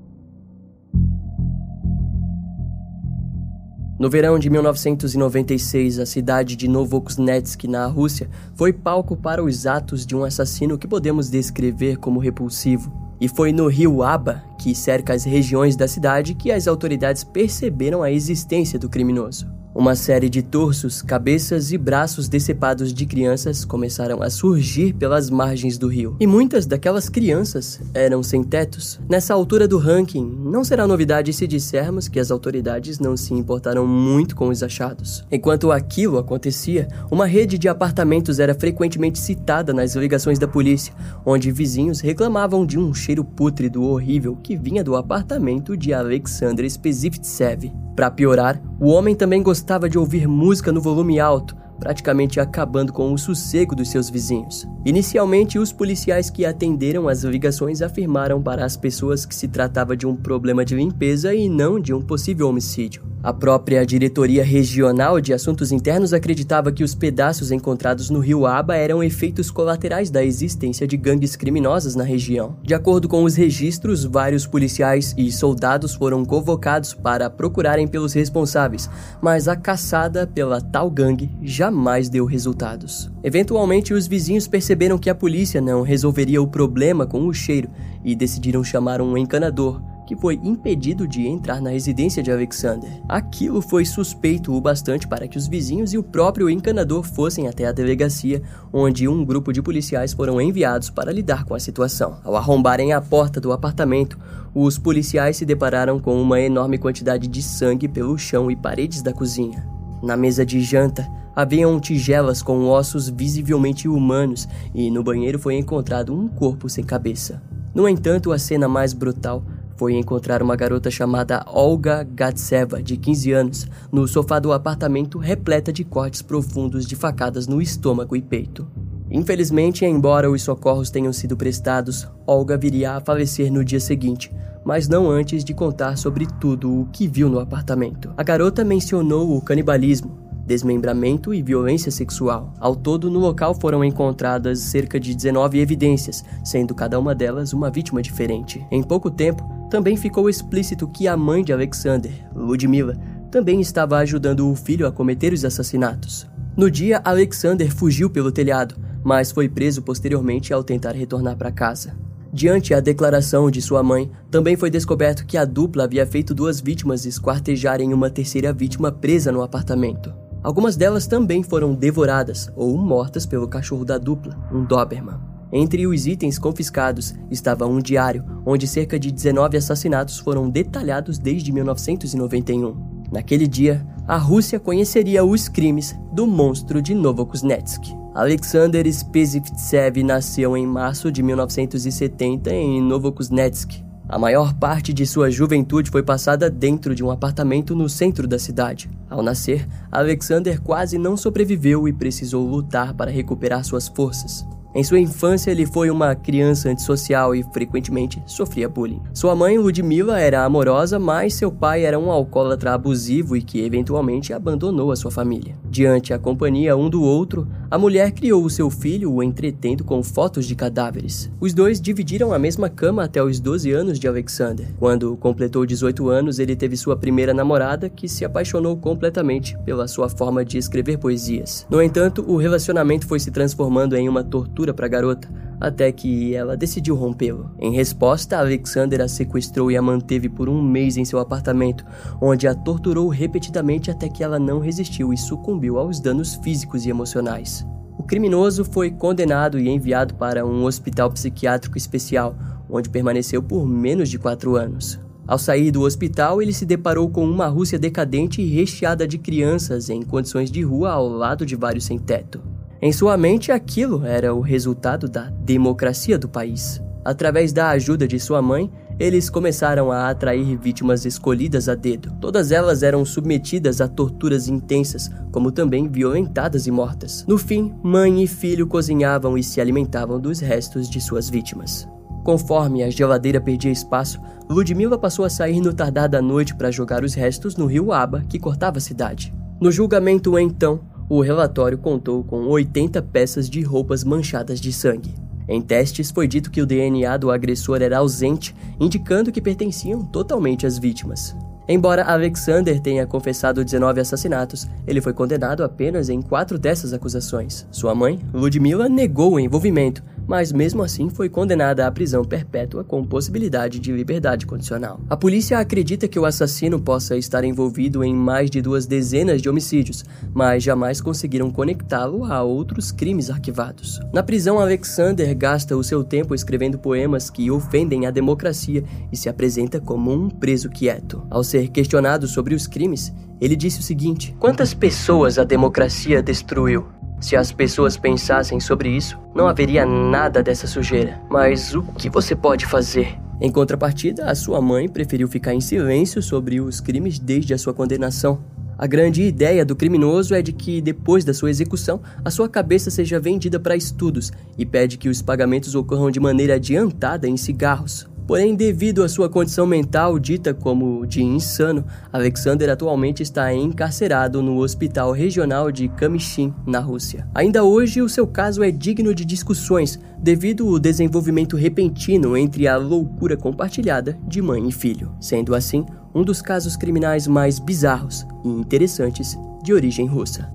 No 4.01 4.09
verão 4.09 4.39
de 4.39 4.49
1996, 4.49 5.99
a 5.99 6.07
cidade 6.07 6.57
de 6.57 6.67
Novokuznetsk, 6.67 7.65
na 7.65 7.87
Rússia, 7.87 8.31
foi 8.55 8.73
palco 8.73 9.15
para 9.15 9.45
os 9.45 9.67
atos 9.67 10.07
de 10.07 10.17
um 10.17 10.25
assassino 10.25 10.79
que 10.79 10.89
podemos 10.89 11.29
descrever 11.29 11.99
como 11.99 12.19
repulsivo. 12.19 12.91
E 13.21 13.29
foi 13.29 13.53
no 13.53 13.69
rio 13.69 14.03
Aba, 14.03 14.43
que 14.59 14.75
cerca 14.75 15.13
as 15.13 15.25
regiões 15.25 15.77
da 15.77 15.87
cidade, 15.87 16.33
que 16.33 16.51
as 16.51 16.67
autoridades 16.67 17.23
perceberam 17.23 18.03
a 18.03 18.11
existência 18.11 18.79
do 18.79 18.89
criminoso. 18.89 19.47
Uma 19.81 19.95
série 19.95 20.29
de 20.29 20.43
torsos, 20.43 21.01
cabeças 21.01 21.73
e 21.73 21.79
braços 21.79 22.29
decepados 22.29 22.93
de 22.93 23.07
crianças 23.07 23.65
começaram 23.65 24.23
a 24.23 24.29
surgir 24.29 24.93
pelas 24.93 25.31
margens 25.31 25.79
do 25.79 25.89
rio. 25.89 26.19
E 26.21 26.27
muitas 26.27 26.67
daquelas 26.67 27.09
crianças 27.09 27.81
eram 27.95 28.23
sem 28.23 28.45
tetos. 28.45 29.01
Nessa 29.09 29.33
altura 29.33 29.67
do 29.67 29.79
ranking, 29.79 30.39
não 30.45 30.63
será 30.65 30.87
novidade 30.87 31.33
se 31.33 31.47
dissermos 31.47 32.09
que 32.09 32.21
as 32.21 32.31
autoridades 32.31 32.99
não 32.99 33.17
se 33.17 33.33
importaram 33.33 33.87
muito 33.87 34.37
com 34.37 34.51
os 34.51 34.63
achados. 34.63 35.25
Enquanto 35.33 35.73
aquilo 35.73 36.19
acontecia, 36.19 36.87
uma 37.11 37.25
rede 37.25 37.57
de 37.57 37.67
apartamentos 37.67 38.39
era 38.39 38.55
frequentemente 38.55 39.19
citada 39.19 39.73
nas 39.73 39.97
ligações 39.97 40.39
da 40.39 40.47
polícia, 40.47 40.93
onde 41.25 41.51
vizinhos 41.51 42.01
reclamavam 42.01 42.67
de 42.67 42.79
um 42.79 42.93
cheiro 42.93 43.25
pútrido 43.25 43.83
horrível 43.83 44.37
que 44.37 44.59
vinha 44.59 44.85
do 44.85 44.95
apartamento 44.95 45.75
de 45.75 45.95
Alexander 45.95 46.69
Spezivtsev. 46.71 47.73
Para 47.97 48.11
piorar, 48.11 48.63
o 48.81 48.89
homem 48.89 49.15
também 49.15 49.43
gostava 49.43 49.70
de 49.79 49.99
ouvir 49.99 50.27
música 50.27 50.73
no 50.73 50.81
volume 50.81 51.21
alto, 51.21 51.57
praticamente 51.81 52.39
acabando 52.39 52.93
com 52.93 53.13
o 53.13 53.19
sossego 53.19 53.75
dos 53.75 53.91
seus 53.91 54.11
vizinhos. 54.11 54.69
Inicialmente, 54.85 55.59
os 55.59 55.73
policiais 55.73 56.31
que 56.31 56.45
atenderam 56.45 57.09
as 57.09 57.25
ligações 57.25 57.83
afirmaram 57.83 58.41
para 58.41 58.65
as 58.65 58.77
pessoas 58.77 59.27
que 59.27 59.35
se 59.35 59.49
tratava 59.49 59.97
de 59.97 60.07
um 60.07 60.15
problema 60.15 60.65
de 60.65 60.77
limpeza 60.77 61.35
e 61.35 61.49
não 61.49 61.81
de 61.81 61.93
um 61.93 62.03
possível 62.03 62.49
homicídio. 62.49 63.11
A 63.23 63.35
própria 63.35 63.85
Diretoria 63.85 64.43
Regional 64.43 65.21
de 65.21 65.35
Assuntos 65.35 65.71
Internos 65.71 66.15
acreditava 66.15 66.73
que 66.73 66.83
os 66.83 66.95
pedaços 66.95 67.53
encontrados 67.53 68.09
no 68.09 68.19
rio 68.19 68.47
Aba 68.47 68.75
eram 68.77 69.05
efeitos 69.05 69.51
colaterais 69.51 70.11
da 70.11 70.25
existência 70.25 70.87
de 70.87 70.97
gangues 70.97 71.37
criminosas 71.37 71.95
na 71.95 72.03
região. 72.03 72.57
De 72.63 72.73
acordo 72.73 73.11
com 73.11 73.23
os 73.23 73.35
registros, 73.35 74.07
vários 74.07 74.47
policiais 74.47 75.15
e 75.19 75.31
soldados 75.31 75.95
foram 75.95 76.25
convocados 76.25 76.95
para 76.95 77.29
procurarem 77.29 77.87
pelos 77.87 78.15
responsáveis, 78.15 78.89
mas 79.21 79.49
a 79.49 79.55
caçada 79.55 80.27
pela 80.27 80.63
tal 80.63 80.91
gangue 80.91 81.31
jamais 81.71 82.09
deu 82.09 82.25
resultados. 82.25 83.09
Eventualmente, 83.23 83.95
os 83.95 84.09
vizinhos 84.09 84.49
perceberam 84.49 84.99
que 84.99 85.09
a 85.09 85.15
polícia 85.15 85.61
não 85.61 85.83
resolveria 85.83 86.43
o 86.43 86.49
problema 86.49 87.07
com 87.07 87.27
o 87.27 87.33
cheiro 87.33 87.71
e 88.05 88.17
decidiram 88.17 88.65
chamar 88.65 89.01
um 89.01 89.17
encanador 89.17 89.81
que 90.05 90.17
foi 90.17 90.41
impedido 90.43 91.07
de 91.07 91.25
entrar 91.29 91.61
na 91.61 91.71
residência 91.71 92.21
de 92.21 92.33
Alexander. 92.33 92.91
Aquilo 93.09 93.63
foi 93.63 93.85
suspeito 93.85 94.53
o 94.53 94.61
bastante 94.61 95.07
para 95.07 95.29
que 95.29 95.39
os 95.39 95.47
vizinhos 95.47 95.95
e 95.95 95.99
o 95.99 96.03
próprio 96.03 96.51
encanador 96.51 97.05
fossem 97.05 97.47
até 97.47 97.65
a 97.65 97.71
delegacia, 97.71 98.43
onde 98.73 99.07
um 99.07 99.25
grupo 99.25 99.53
de 99.53 99.63
policiais 99.63 100.13
foram 100.13 100.41
enviados 100.41 100.91
para 100.91 101.13
lidar 101.13 101.45
com 101.45 101.55
a 101.55 101.61
situação. 101.61 102.19
Ao 102.25 102.35
arrombarem 102.35 102.93
a 102.93 103.01
porta 103.01 103.41
do 103.41 103.53
apartamento, 103.53 104.19
os 104.53 104.77
policiais 104.77 105.37
se 105.37 105.47
depararam 105.47 106.01
com 106.01 106.21
uma 106.21 106.41
enorme 106.41 106.77
quantidade 106.77 107.29
de 107.29 107.41
sangue 107.41 107.87
pelo 107.87 108.19
chão 108.19 108.51
e 108.51 108.57
paredes 108.57 109.03
da 109.03 109.13
cozinha. 109.13 109.80
Na 110.03 110.17
mesa 110.17 110.45
de 110.45 110.61
janta, 110.61 111.07
haviam 111.35 111.79
tigelas 111.79 112.43
com 112.43 112.67
ossos 112.67 113.09
visivelmente 113.09 113.89
humanos 113.89 114.49
e 114.75 114.91
no 114.91 115.03
banheiro 115.03 115.39
foi 115.39 115.57
encontrado 115.57 116.15
um 116.15 116.29
corpo 116.29 116.69
sem 116.69 116.85
cabeça. 116.85 117.43
No 117.75 117.89
entanto, 117.89 118.33
a 118.33 118.39
cena 118.39 118.69
mais 118.69 118.93
brutal 118.93 119.45
foi 119.77 119.95
encontrar 119.95 120.43
uma 120.43 120.57
garota 120.57 120.91
chamada 120.91 121.43
Olga 121.47 122.03
Gatseva, 122.03 122.83
de 122.83 122.97
15 122.99 123.33
anos, 123.33 123.67
no 123.91 124.07
sofá 124.07 124.39
do 124.39 124.53
apartamento 124.53 125.19
repleta 125.19 125.73
de 125.73 125.85
cortes 125.85 126.21
profundos 126.21 126.87
de 126.87 126.95
facadas 126.97 127.47
no 127.47 127.63
estômago 127.63 128.15
e 128.15 128.21
peito. 128.21 128.67
Infelizmente, 129.11 129.85
embora 129.85 130.31
os 130.31 130.43
socorros 130.43 130.91
tenham 130.91 131.13
sido 131.13 131.37
prestados, 131.37 132.07
Olga 132.27 132.57
viria 132.57 132.93
a 132.93 133.01
falecer 133.01 133.53
no 133.53 133.65
dia 133.65 133.81
seguinte, 133.81 134.33
mas 134.65 134.89
não 134.89 135.11
antes 135.11 135.45
de 135.45 135.53
contar 135.53 135.97
sobre 135.97 136.27
tudo 136.41 136.83
o 136.83 136.87
que 136.93 137.09
viu 137.09 137.29
no 137.29 137.41
apartamento. 137.41 138.13
A 138.17 138.23
garota 138.23 138.65
mencionou 138.65 139.37
o 139.37 139.41
canibalismo, 139.41 140.17
desmembramento 140.47 141.35
e 141.35 141.43
violência 141.43 141.91
sexual. 141.91 142.53
Ao 142.59 142.77
todo, 142.77 143.11
no 143.11 143.19
local 143.19 143.55
foram 143.55 143.85
encontradas 143.85 144.61
cerca 144.61 144.99
de 144.99 145.15
19 145.15 145.59
evidências, 145.59 146.25
sendo 146.45 146.75
cada 146.75 146.99
uma 146.99 147.15
delas 147.15 147.53
uma 147.53 147.71
vítima 147.71 148.03
diferente. 148.03 148.65
Em 148.71 148.83
pouco 148.83 149.11
tempo, 149.11 149.45
também 149.71 149.97
ficou 149.97 150.29
explícito 150.29 150.89
que 150.89 151.07
a 151.07 151.17
mãe 151.17 151.45
de 151.45 151.53
Alexander, 151.53 152.13
Ludmila, 152.35 152.97
também 153.31 153.61
estava 153.61 153.99
ajudando 153.99 154.51
o 154.51 154.57
filho 154.57 154.87
a 154.87 154.93
cometer 154.93 155.33
os 155.33 155.45
assassinatos. 155.45 156.29
No 156.57 156.69
dia, 156.69 157.01
Alexander 157.05 157.73
fugiu 157.73 158.11
pelo 158.11 158.33
telhado, 158.33 158.75
mas 159.05 159.31
foi 159.31 159.49
preso 159.49 159.83
posteriormente 159.83 160.53
ao 160.53 160.63
tentar 160.63 160.93
retornar 160.93 161.37
para 161.37 161.53
casa. 161.53 161.95
Diante 162.33 162.73
a 162.73 162.81
declaração 162.81 163.51
de 163.51 163.61
sua 163.61 163.83
mãe, 163.83 164.11
também 164.31 164.57
foi 164.57 164.71
descoberto 164.71 165.27
que 165.27 165.37
a 165.37 165.45
dupla 165.45 165.85
havia 165.85 166.07
feito 166.07 166.33
duas 166.33 166.61
vítimas 166.61 167.05
esquartejarem 167.05 167.93
uma 167.93 168.09
terceira 168.09 168.53
vítima 168.53 168.93
presa 168.93 169.33
no 169.33 169.43
apartamento. 169.43 170.13
Algumas 170.43 170.77
delas 170.77 171.07
também 171.07 171.43
foram 171.43 171.75
devoradas 171.75 172.51
ou 172.55 172.79
mortas 172.79 173.27
pelo 173.27 173.49
cachorro 173.49 173.85
da 173.85 173.99
dupla, 173.99 174.39
um 174.53 174.65
Doberman. 174.65 175.19
Entre 175.53 175.87
os 175.87 176.07
itens 176.07 176.39
confiscados 176.39 177.13
estava 177.31 177.67
um 177.67 177.81
diário, 177.81 178.25
onde 178.47 178.69
cerca 178.69 178.99
de 178.99 179.11
19 179.11 179.57
assassinatos 179.57 180.19
foram 180.19 180.49
detalhados 180.49 181.19
desde 181.19 181.53
1991. 181.53 182.77
Naquele 183.11 183.49
dia, 183.49 183.85
a 184.07 184.17
Rússia 184.17 184.61
conheceria 184.61 185.25
os 185.25 185.49
crimes 185.49 185.97
do 186.13 186.27
monstro 186.27 186.81
de 186.81 186.95
Novokuznetsk. 186.95 188.00
Alexander 188.13 188.93
Spezivtsev 188.93 190.03
nasceu 190.03 190.57
em 190.57 190.67
março 190.67 191.13
de 191.13 191.23
1970 191.23 192.53
em 192.53 192.83
Novokuznetsk. 192.83 193.85
A 194.09 194.19
maior 194.19 194.53
parte 194.55 194.93
de 194.93 195.07
sua 195.07 195.31
juventude 195.31 195.93
foi 195.93 196.03
passada 196.03 196.51
dentro 196.51 196.93
de 196.93 197.05
um 197.05 197.11
apartamento 197.13 197.77
no 197.77 197.89
centro 197.89 198.27
da 198.27 198.37
cidade. 198.37 198.91
Ao 199.09 199.23
nascer, 199.23 199.65
Alexander 199.93 200.61
quase 200.61 200.99
não 200.99 201.17
sobreviveu 201.17 201.87
e 201.87 201.93
precisou 201.93 202.45
lutar 202.45 202.95
para 202.95 203.13
recuperar 203.13 203.65
suas 203.65 203.87
forças. 203.87 204.45
Em 204.73 204.85
sua 204.85 205.01
infância, 205.01 205.51
ele 205.51 205.67
foi 205.67 205.91
uma 205.91 206.15
criança 206.15 206.69
antissocial 206.69 207.35
e 207.35 207.43
frequentemente 207.43 208.23
sofria 208.25 208.69
bullying. 208.69 209.03
Sua 209.13 209.35
mãe, 209.35 209.59
Ludmila, 209.59 210.21
era 210.21 210.45
amorosa, 210.45 210.97
mas 210.97 211.35
seu 211.35 211.51
pai 211.51 211.85
era 211.85 211.99
um 211.99 212.09
alcoólatra 212.09 212.73
abusivo 212.73 213.37
e 213.37 213.43
que 213.43 213.65
eventualmente 213.65 214.33
abandonou 214.33 214.93
a 214.93 214.97
sua 214.97 215.11
família. 215.11 215.57
Diante 215.69 216.15
a 216.15 216.21
companhia 216.21 216.77
um 216.77 216.89
do 216.89 217.03
outro, 217.03 217.49
a 217.71 217.79
mulher 217.79 218.11
criou 218.11 218.45
o 218.45 218.51
seu 218.51 218.69
filho, 218.69 219.13
o 219.13 219.23
entretendo 219.23 219.85
com 219.85 220.03
fotos 220.03 220.45
de 220.45 220.57
cadáveres. 220.57 221.31
Os 221.41 221.55
dois 221.55 221.81
dividiram 221.81 222.33
a 222.33 222.39
mesma 222.39 222.69
cama 222.69 223.05
até 223.05 223.23
os 223.23 223.39
12 223.39 223.71
anos 223.71 224.01
de 224.01 224.09
Alexander. 224.09 224.67
Quando 224.77 225.17
completou 225.17 225.65
18 225.65 226.09
anos, 226.09 226.41
ele 226.41 226.57
teve 226.57 226.77
sua 226.77 226.97
primeira 226.97 227.33
namorada, 227.33 227.89
que 227.89 228.09
se 228.09 228.25
apaixonou 228.25 228.77
completamente 228.77 229.57
pela 229.65 229.87
sua 229.87 230.09
forma 230.09 230.45
de 230.45 230.59
escrever 230.59 230.99
poesias. 230.99 231.65
No 231.71 231.81
entanto, 231.81 232.25
o 232.27 232.37
relacionamento 232.37 233.07
foi 233.07 233.21
se 233.21 233.31
transformando 233.31 233.97
em 233.97 234.09
uma 234.09 234.25
tortura 234.25 234.75
para 234.75 234.87
a 234.87 234.89
garota, 234.89 235.29
até 235.61 235.93
que 235.93 236.35
ela 236.35 236.57
decidiu 236.57 236.95
rompê-lo. 236.95 237.51
Em 237.59 237.73
resposta, 237.73 238.39
Alexander 238.39 239.03
a 239.03 239.09
sequestrou 239.09 239.71
e 239.71 239.77
a 239.77 239.83
manteve 239.83 240.29
por 240.29 240.49
um 240.49 240.63
mês 240.63 240.97
em 240.97 241.05
seu 241.05 241.19
apartamento, 241.19 241.85
onde 242.21 242.49
a 242.49 242.55
torturou 242.55 243.09
repetidamente 243.09 243.91
até 243.91 244.09
que 244.09 244.25
ela 244.25 244.39
não 244.39 244.59
resistiu 244.59 245.13
e 245.13 245.19
sucumbiu 245.19 245.79
aos 245.79 246.01
danos 246.01 246.37
físicos 246.37 246.87
e 246.87 246.91
emocionais. 246.91 247.67
O 247.99 248.03
criminoso 248.03 248.65
foi 248.65 248.91
condenado 248.91 249.59
e 249.59 249.69
enviado 249.69 250.15
para 250.15 250.47
um 250.47 250.65
hospital 250.65 251.11
psiquiátrico 251.11 251.77
especial, 251.77 252.35
onde 252.69 252.89
permaneceu 252.89 253.43
por 253.43 253.67
menos 253.67 254.09
de 254.09 254.19
quatro 254.19 254.57
anos. 254.57 254.99
Ao 255.27 255.39
sair 255.39 255.71
do 255.71 255.83
hospital, 255.83 256.41
ele 256.43 256.53
se 256.53 256.65
deparou 256.65 257.09
com 257.09 257.25
uma 257.25 257.47
Rússia 257.47 257.79
decadente 257.79 258.41
e 258.43 258.53
recheada 258.53 259.07
de 259.07 259.19
crianças 259.19 259.89
em 259.89 260.03
condições 260.03 260.51
de 260.51 260.63
rua 260.63 260.91
ao 260.91 261.09
lado 261.09 261.47
de 261.47 261.55
vários 261.55 261.85
sem 261.85 261.99
teto. 261.99 262.41
Em 262.83 262.93
sua 262.93 263.15
mente, 263.15 263.53
aquilo 263.53 264.07
era 264.07 264.35
o 264.35 264.41
resultado 264.41 265.07
da 265.07 265.25
democracia 265.45 266.19
do 266.19 266.27
país. 266.27 266.83
Através 267.05 267.53
da 267.53 267.69
ajuda 267.69 268.09
de 268.09 268.19
sua 268.19 268.41
mãe, 268.41 268.71
eles 268.99 269.29
começaram 269.29 269.93
a 269.93 270.09
atrair 270.09 270.57
vítimas 270.57 271.05
escolhidas 271.05 271.69
a 271.69 271.75
dedo. 271.75 272.11
Todas 272.19 272.51
elas 272.51 272.83
eram 272.83 273.05
submetidas 273.05 273.83
a 273.83 273.89
torturas 273.89 274.49
intensas, 274.49 275.11
como 275.31 275.53
também 275.53 275.89
violentadas 275.89 276.67
e 276.67 276.71
mortas. 276.71 277.23
No 277.29 277.37
fim, 277.37 277.75
mãe 277.83 278.23
e 278.23 278.27
filho 278.27 278.67
cozinhavam 278.67 279.37
e 279.37 279.43
se 279.43 279.61
alimentavam 279.61 280.19
dos 280.19 280.41
restos 280.41 280.89
de 280.89 281.03
suas 281.03 281.29
vítimas. 281.29 281.87
Conforme 282.25 282.83
a 282.83 282.89
geladeira 282.89 283.43
perdia 283.43 283.71
espaço, 283.71 284.19
Ludmila 284.49 284.99
passou 284.99 285.27
a 285.27 285.31
sair 285.31 285.61
no 285.61 285.75
tardar 285.75 286.09
da 286.09 286.23
noite 286.23 286.55
para 286.55 286.71
jogar 286.71 287.05
os 287.05 287.13
restos 287.13 287.57
no 287.57 287.67
rio 287.67 287.93
Aba, 287.93 288.25
que 288.27 288.39
cortava 288.39 288.79
a 288.79 288.81
cidade. 288.81 289.35
No 289.61 289.71
julgamento, 289.71 290.39
então, 290.39 290.81
o 291.11 291.21
relatório 291.21 291.77
contou 291.77 292.23
com 292.23 292.47
80 292.47 293.03
peças 293.03 293.51
de 293.51 293.61
roupas 293.63 294.05
manchadas 294.05 294.61
de 294.61 294.73
sangue. 294.73 295.13
Em 295.49 295.61
testes, 295.61 296.13
foi 296.13 296.29
dito 296.29 296.53
que 296.53 296.63
o 296.63 296.67
DNA 296.67 297.17
do 297.17 297.33
agressor 297.33 297.83
era 297.83 297.99
ausente, 297.99 298.55
indicando 298.79 299.33
que 299.33 299.41
pertenciam 299.41 300.05
totalmente 300.05 300.69
às 300.69 300.79
vítimas. 300.79 301.35
Embora 301.69 302.05
Alexander 302.05 302.79
tenha 302.81 303.07
confessado 303.07 303.65
19 303.65 304.01
assassinatos, 304.01 304.69
ele 304.87 305.01
foi 305.01 305.13
condenado 305.13 305.65
apenas 305.65 306.09
em 306.09 306.23
quatro 306.23 306.57
dessas 306.57 306.93
acusações. 306.93 307.67
Sua 307.73 307.93
mãe, 307.93 308.21
Ludmila, 308.33 308.89
negou 308.89 309.35
o 309.35 309.41
envolvimento, 309.41 310.05
mas 310.31 310.53
mesmo 310.53 310.81
assim 310.85 311.11
foi 311.11 311.29
condenada 311.29 311.85
à 311.85 311.91
prisão 311.91 312.25
perpétua 312.25 312.85
com 312.85 313.05
possibilidade 313.05 313.81
de 313.81 313.91
liberdade 313.91 314.47
condicional. 314.47 315.01
A 315.11 315.17
polícia 315.17 315.59
acredita 315.59 316.07
que 316.07 316.21
o 316.21 316.25
assassino 316.25 316.81
possa 316.81 317.17
estar 317.17 317.43
envolvido 317.43 318.05
em 318.05 318.15
mais 318.15 318.49
de 318.49 318.63
duas 318.63 318.87
dezenas 318.87 319.43
de 319.43 319.49
homicídios, 319.49 320.05
mas 320.33 320.63
jamais 320.63 321.01
conseguiram 321.01 321.51
conectá-lo 321.51 322.25
a 322.25 322.45
outros 322.45 322.93
crimes 322.93 323.29
arquivados. 323.29 323.99
Na 324.13 324.23
prisão, 324.23 324.61
Alexander 324.61 325.37
gasta 325.37 325.77
o 325.77 325.83
seu 325.83 326.05
tempo 326.05 326.33
escrevendo 326.33 326.79
poemas 326.79 327.29
que 327.29 327.51
ofendem 327.51 328.07
a 328.07 328.13
democracia 328.13 328.85
e 329.11 329.17
se 329.17 329.29
apresenta 329.29 329.81
como 329.81 330.13
um 330.13 330.31
preso 330.31 330.71
quieto. 330.71 331.27
Ao 331.29 331.43
ser 331.43 331.71
questionado 331.71 332.29
sobre 332.29 332.55
os 332.55 332.69
crimes, 332.69 333.13
ele 333.41 333.57
disse 333.57 333.81
o 333.81 333.83
seguinte: 333.83 334.33
Quantas 334.39 334.73
pessoas 334.73 335.41
a 335.41 335.45
democracia 335.45 336.23
destruiu? 336.23 337.00
Se 337.21 337.37
as 337.37 337.53
pessoas 337.53 337.99
pensassem 337.99 338.59
sobre 338.59 338.89
isso, 338.89 339.19
não 339.35 339.47
haveria 339.47 339.85
nada 339.85 340.43
dessa 340.43 340.67
sujeira. 340.67 341.21
Mas 341.29 341.75
o 341.75 341.83
que 341.83 342.09
você 342.09 342.35
pode 342.35 342.65
fazer? 342.65 343.19
Em 343.41 343.51
contrapartida, 343.51 344.25
a 344.25 344.35
sua 344.35 344.61
mãe 344.61 344.89
preferiu 344.89 345.29
ficar 345.29 345.55
em 345.55 345.61
silêncio 345.61 346.23
sobre 346.23 346.61
os 346.61 346.81
crimes 346.81 347.19
desde 347.19 347.53
a 347.53 347.59
sua 347.59 347.75
condenação. 347.75 348.43
A 348.79 348.87
grande 348.87 349.23
ideia 349.23 349.63
do 349.63 349.77
criminoso 349.77 350.35
é 350.35 350.41
de 350.41 350.53
que, 350.53 350.81
depois 350.81 351.23
da 351.23 351.35
sua 351.35 351.51
execução, 351.51 352.01
a 352.25 352.31
sua 352.31 352.49
cabeça 352.49 352.91
seja 352.91 353.21
vendida 353.21 353.61
para 353.61 353.77
estudos 353.77 354.33
e 354.57 354.65
pede 354.65 354.97
que 354.97 355.11
os 355.11 355.21
pagamentos 355.21 355.75
ocorram 355.75 356.11
de 356.11 356.19
maneira 356.19 356.55
adiantada 356.55 357.29
em 357.29 357.37
cigarros. 357.37 358.09
Porém, 358.31 358.55
devido 358.55 359.03
à 359.03 359.09
sua 359.09 359.29
condição 359.29 359.67
mental 359.67 360.17
dita 360.17 360.55
como 360.55 361.05
de 361.05 361.21
insano, 361.21 361.85
Alexander 362.13 362.71
atualmente 362.71 363.25
está 363.25 363.53
encarcerado 363.53 364.41
no 364.41 364.59
Hospital 364.59 365.11
Regional 365.11 365.73
de 365.73 365.89
Kamyshin, 365.89 366.55
na 366.65 366.79
Rússia. 366.79 367.27
Ainda 367.35 367.65
hoje, 367.65 368.01
o 368.01 368.09
seu 368.09 368.29
caso 368.29 368.63
é 368.63 368.71
digno 368.71 369.13
de 369.13 369.25
discussões 369.25 369.99
devido 370.17 370.69
ao 370.69 370.79
desenvolvimento 370.79 371.57
repentino 371.57 372.37
entre 372.37 372.69
a 372.69 372.77
loucura 372.77 373.37
compartilhada 373.37 374.17
de 374.29 374.41
mãe 374.41 374.69
e 374.69 374.71
filho, 374.71 375.13
sendo 375.21 375.53
assim 375.53 375.85
um 376.15 376.23
dos 376.23 376.41
casos 376.41 376.77
criminais 376.77 377.27
mais 377.27 377.59
bizarros 377.59 378.25
e 378.45 378.49
interessantes 378.49 379.37
de 379.61 379.75
origem 379.75 380.07
russa. 380.07 380.49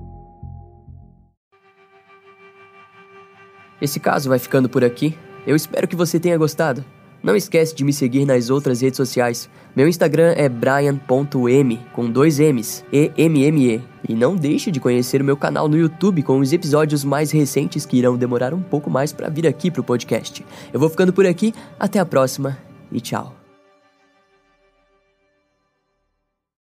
Esse 3.82 4.00
caso 4.00 4.30
vai 4.30 4.40
ficando 4.40 4.70
por 4.70 4.82
aqui. 4.82 5.14
Eu 5.46 5.58
espero 5.58 5.90
que 5.90 5.96
você 5.98 6.18
tenha 6.22 6.38
gostado. 6.38 6.95
Não 7.26 7.36
esquece 7.36 7.74
de 7.74 7.84
me 7.84 7.92
seguir 7.92 8.24
nas 8.24 8.52
outras 8.52 8.82
redes 8.82 8.98
sociais. 8.98 9.50
Meu 9.76 9.88
Instagram 9.88 10.36
é 10.38 10.48
brian.m, 10.48 11.80
com 11.92 12.08
dois 12.08 12.40
M's, 12.40 12.86
E-M-M-E. 12.94 13.82
E 14.08 14.14
não 14.14 14.36
deixe 14.36 14.70
de 14.70 14.80
conhecer 14.80 15.24
o 15.24 15.26
meu 15.26 15.36
canal 15.36 15.68
no 15.68 15.76
YouTube 15.76 16.22
com 16.22 16.38
os 16.38 16.54
episódios 16.54 17.04
mais 17.04 17.32
recentes 17.32 17.84
que 17.84 17.98
irão 17.98 18.16
demorar 18.16 18.54
um 18.54 18.62
pouco 18.62 18.92
mais 18.92 19.12
para 19.12 19.28
vir 19.28 19.48
aqui 19.48 19.72
pro 19.72 19.84
podcast. 19.84 20.46
Eu 20.72 20.80
vou 20.80 20.88
ficando 20.88 21.12
por 21.12 21.26
aqui, 21.26 21.52
até 21.80 21.98
a 21.98 22.06
próxima 22.06 22.60
e 22.92 23.02
tchau. 23.02 23.45